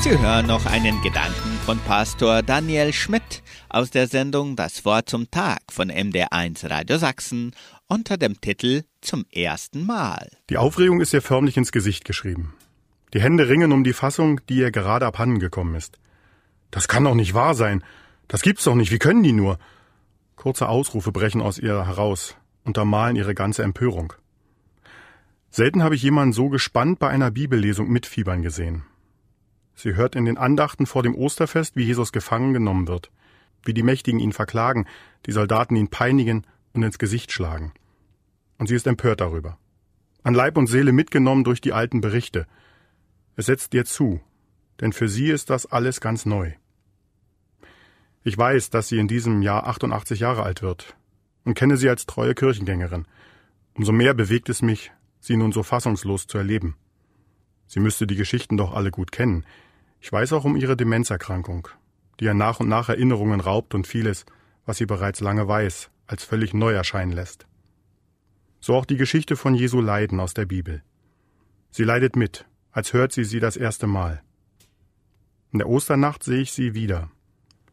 Sie 0.03 0.19
hören 0.19 0.47
noch 0.47 0.67
einen 0.67 1.01
Gedanken 1.03 1.59
von 1.65 1.79
Pastor 1.81 2.43
Daniel 2.43 2.93
Schmidt 2.93 3.43
aus 3.69 3.91
der 3.91 4.07
Sendung 4.07 4.57
Das 4.57 4.85
Wort 4.85 5.09
zum 5.09 5.31
Tag 5.31 5.61
von 5.71 5.91
MDR1 5.91 6.69
Radio 6.69 6.99
Sachsen 6.99 7.53
unter 7.89 8.17
dem 8.17 8.41
Titel 8.41 8.83
Zum 9.01 9.25
ersten 9.33 9.85
Mal. 9.85 10.29
Die 10.51 10.59
Aufregung 10.59 11.01
ist 11.01 11.13
ihr 11.13 11.23
förmlich 11.23 11.57
ins 11.57 11.73
Gesicht 11.73 12.05
geschrieben. 12.05 12.55
Die 13.15 13.21
Hände 13.21 13.49
ringen 13.49 13.73
um 13.73 13.85
die 13.85 13.93
Fassung, 13.93 14.41
die 14.49 14.57
ihr 14.57 14.71
gerade 14.71 15.07
abhanden 15.07 15.39
gekommen 15.39 15.75
ist. 15.75 15.99
Das 16.71 16.89
kann 16.89 17.05
doch 17.05 17.15
nicht 17.15 17.35
wahr 17.35 17.55
sein. 17.55 17.85
Das 18.29 18.43
gibt's 18.43 18.65
doch 18.65 18.75
nicht. 18.75 18.93
Wie 18.93 18.99
können 18.99 19.23
die 19.23 19.33
nur? 19.33 19.59
Kurze 20.37 20.69
Ausrufe 20.69 21.13
brechen 21.13 21.41
aus 21.41 21.59
ihr 21.59 21.87
heraus, 21.87 22.37
untermalen 22.65 23.17
ihre 23.17 23.35
ganze 23.35 23.63
Empörung. 23.63 24.15
Selten 25.55 25.83
habe 25.83 25.95
ich 25.95 26.03
jemanden 26.03 26.33
so 26.33 26.49
gespannt 26.49 26.99
bei 26.99 27.11
einer 27.11 27.31
Bibellesung 27.31 27.91
mitfiebern 27.91 28.41
gesehen. 28.41 28.85
Sie 29.75 29.95
hört 29.95 30.17
in 30.17 30.25
den 30.25 30.39
Andachten 30.39 30.87
vor 30.87 31.03
dem 31.03 31.15
Osterfest, 31.15 31.77
wie 31.77 31.85
Jesus 31.85 32.11
gefangen 32.11 32.55
genommen 32.55 32.89
wird, 32.89 33.11
wie 33.63 33.75
die 33.75 33.83
Mächtigen 33.83 34.19
ihn 34.19 34.33
verklagen, 34.33 34.87
die 35.27 35.33
Soldaten 35.33 35.77
ihn 35.77 35.89
peinigen 35.89 36.47
und 36.73 36.83
ins 36.83 36.99
Gesicht 36.99 37.33
schlagen. 37.33 37.75
Und 38.57 38.69
sie 38.69 38.75
ist 38.75 38.87
empört 38.87 39.21
darüber. 39.21 39.59
An 40.23 40.33
Leib 40.33 40.57
und 40.57 40.69
Seele 40.69 40.93
mitgenommen 40.93 41.45
durch 41.45 41.61
die 41.61 41.75
alten 41.75 42.01
Berichte. 42.01 42.47
Es 43.37 43.45
setzt 43.45 43.75
ihr 43.75 43.85
zu, 43.85 44.23
denn 44.81 44.95
für 44.95 45.09
sie 45.09 45.29
ist 45.29 45.51
das 45.51 45.67
alles 45.67 46.01
ganz 46.01 46.25
neu. 46.25 46.53
Ich 48.25 48.39
weiß, 48.39 48.71
dass 48.71 48.89
sie 48.89 48.99
in 48.99 49.07
diesem 49.07 49.43
Jahr 49.43 49.67
88 49.67 50.19
Jahre 50.19 50.45
alt 50.45 50.63
wird 50.63 50.97
und 51.45 51.53
kenne 51.53 51.77
sie 51.77 51.91
als 51.91 52.07
treue 52.07 52.35
Kirchengängerin. 52.35 53.07
Umso 53.75 53.93
mehr 53.93 54.15
bewegt 54.15 54.49
es 54.49 54.63
mich, 54.63 54.93
sie 55.23 55.37
nun 55.37 55.53
so 55.53 55.63
fassungslos 55.63 56.27
zu 56.27 56.37
erleben. 56.37 56.77
Sie 57.67 57.81
müsste 57.81 58.07
die 58.07 58.17
Geschichten 58.17 58.59
doch 58.59 58.75
alle 58.75 58.91
gut 58.91 59.13
kennen. 59.13 59.47
Ich 60.01 60.13
weiß 60.13 60.35
auch 60.35 60.45
um 60.45 60.57
ihre 60.57 60.77
Demenzerkrankung, 60.77 61.69
die 62.21 62.25
ihr 62.25 62.35
nach 62.35 62.61
und 62.61 62.69
nach 62.69 62.91
Erinnerungen 62.91 63.41
raubt 63.41 63.75
und 63.75 63.87
vieles, 63.87 64.27
was 64.67 64.77
sie 64.77 64.87
bereits 64.87 65.21
lange 65.21 65.47
weiß, 65.49 65.91
als 66.07 66.25
völlig 66.25 66.53
neu 66.53 66.73
erscheinen 66.73 67.13
lässt. 67.13 67.47
So 68.61 68.75
auch 68.75 68.85
die 68.85 68.97
Geschichte 68.97 69.37
von 69.37 69.55
Jesu 69.55 69.81
Leiden 69.81 70.21
aus 70.21 70.35
der 70.35 70.45
Bibel. 70.45 70.83
Sie 71.71 71.85
leidet 71.85 72.17
mit, 72.17 72.45
als 72.73 72.93
hört 72.93 73.13
sie 73.13 73.25
sie 73.25 73.41
das 73.41 73.57
erste 73.57 73.87
Mal. 73.87 74.23
In 75.53 75.61
der 75.61 75.69
Osternacht 75.69 76.25
sehe 76.25 76.41
ich 76.41 76.53
sie 76.53 76.75
wieder. 76.75 77.11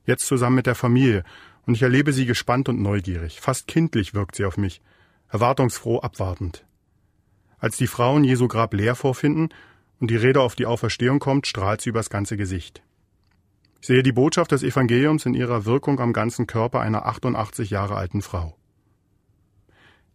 Jetzt 0.05 0.27
zusammen 0.27 0.55
mit 0.55 0.67
der 0.67 0.75
Familie, 0.75 1.23
und 1.65 1.75
ich 1.75 1.81
erlebe 1.81 2.13
sie 2.13 2.25
gespannt 2.25 2.69
und 2.69 2.81
neugierig. 2.81 3.41
Fast 3.41 3.67
kindlich 3.67 4.13
wirkt 4.13 4.35
sie 4.35 4.45
auf 4.45 4.57
mich, 4.57 4.81
erwartungsfroh 5.29 5.99
abwartend. 5.99 6.65
Als 7.59 7.77
die 7.77 7.87
Frauen 7.87 8.23
Jesu 8.23 8.47
Grab 8.47 8.73
leer 8.73 8.95
vorfinden 8.95 9.49
und 9.99 10.09
die 10.09 10.15
Rede 10.15 10.41
auf 10.41 10.55
die 10.55 10.65
Auferstehung 10.65 11.19
kommt, 11.19 11.45
strahlt 11.45 11.81
sie 11.81 11.89
übers 11.89 12.09
ganze 12.09 12.37
Gesicht. 12.37 12.81
Ich 13.81 13.87
sehe 13.87 14.03
die 14.03 14.11
Botschaft 14.11 14.51
des 14.51 14.63
Evangeliums 14.63 15.25
in 15.25 15.33
ihrer 15.33 15.65
Wirkung 15.65 15.99
am 15.99 16.13
ganzen 16.13 16.47
Körper 16.47 16.81
einer 16.81 17.05
88 17.05 17.69
Jahre 17.69 17.95
alten 17.95 18.21
Frau. 18.21 18.55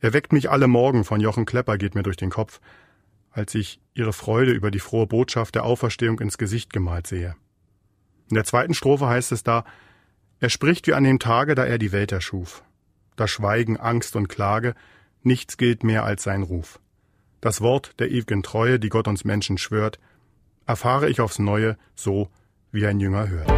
Er 0.00 0.12
weckt 0.12 0.32
mich 0.32 0.50
alle 0.50 0.68
Morgen 0.68 1.04
von 1.04 1.20
Jochen 1.20 1.46
Klepper 1.46 1.78
geht 1.78 1.94
mir 1.94 2.02
durch 2.02 2.18
den 2.18 2.30
Kopf, 2.30 2.60
als 3.30 3.54
ich 3.54 3.80
ihre 3.94 4.12
Freude 4.12 4.52
über 4.52 4.70
die 4.70 4.80
frohe 4.80 5.06
Botschaft 5.06 5.54
der 5.54 5.64
Auferstehung 5.64 6.20
ins 6.20 6.38
Gesicht 6.38 6.72
gemalt 6.72 7.06
sehe. 7.06 7.36
In 8.28 8.34
der 8.34 8.44
zweiten 8.44 8.74
Strophe 8.74 9.06
heißt 9.06 9.32
es 9.32 9.42
da, 9.42 9.64
er 10.40 10.50
spricht 10.50 10.86
wie 10.86 10.94
an 10.94 11.04
dem 11.04 11.18
Tage, 11.18 11.54
da 11.54 11.64
er 11.64 11.78
die 11.78 11.92
Welt 11.92 12.12
erschuf. 12.12 12.62
Da 13.16 13.28
schweigen 13.28 13.78
Angst 13.78 14.16
und 14.16 14.28
Klage, 14.28 14.74
nichts 15.22 15.56
gilt 15.56 15.84
mehr 15.84 16.04
als 16.04 16.22
sein 16.22 16.42
Ruf. 16.42 16.80
Das 17.44 17.60
Wort 17.60 17.92
der 17.98 18.10
ewigen 18.10 18.42
Treue, 18.42 18.80
die 18.80 18.88
Gott 18.88 19.06
uns 19.06 19.22
Menschen 19.24 19.58
schwört, 19.58 19.98
erfahre 20.64 21.10
ich 21.10 21.20
aufs 21.20 21.38
Neue 21.38 21.76
so, 21.94 22.30
wie 22.72 22.86
ein 22.86 23.00
Jünger 23.00 23.28
hört. 23.28 23.50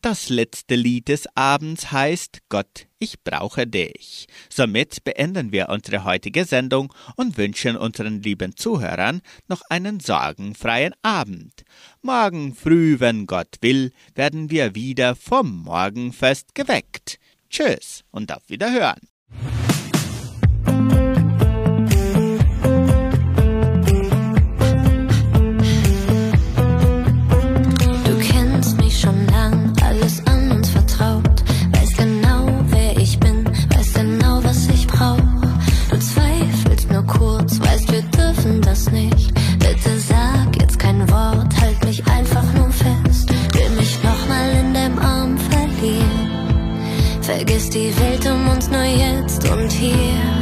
Das 0.00 0.30
letzte 0.30 0.76
Lied 0.76 1.08
des 1.08 1.26
Abends 1.34 1.92
heißt 1.92 2.38
Gott, 2.48 2.86
ich 2.98 3.22
brauche 3.22 3.66
dich. 3.66 4.28
Somit 4.48 5.04
beenden 5.04 5.52
wir 5.52 5.68
unsere 5.68 6.04
heutige 6.04 6.46
Sendung 6.46 6.90
und 7.16 7.36
wünschen 7.36 7.76
unseren 7.76 8.22
lieben 8.22 8.56
Zuhörern 8.56 9.20
noch 9.46 9.60
einen 9.68 10.00
sorgenfreien 10.00 10.94
Abend. 11.02 11.64
Morgen 12.00 12.54
früh, 12.54 12.98
wenn 12.98 13.26
Gott 13.26 13.56
will, 13.60 13.92
werden 14.14 14.50
wir 14.50 14.74
wieder 14.74 15.16
vom 15.16 15.64
Morgenfest 15.64 16.54
geweckt. 16.54 17.18
Tschüss 17.50 18.04
und 18.10 18.32
auf 18.32 18.48
Wiederhören. 18.48 19.00
Vergiss 47.28 47.68
die 47.68 47.94
Welt 48.00 48.24
um 48.24 48.48
uns 48.48 48.70
nur 48.70 48.84
jetzt 48.84 49.46
und 49.50 49.70
hier. 49.70 50.37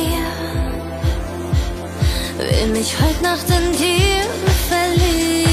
Mir. 0.00 0.24
Will 2.38 2.66
mich 2.68 2.94
heute 3.00 3.22
Nacht 3.22 3.48
in 3.48 3.72
dir 3.72 4.22
verlieren. 4.68 5.49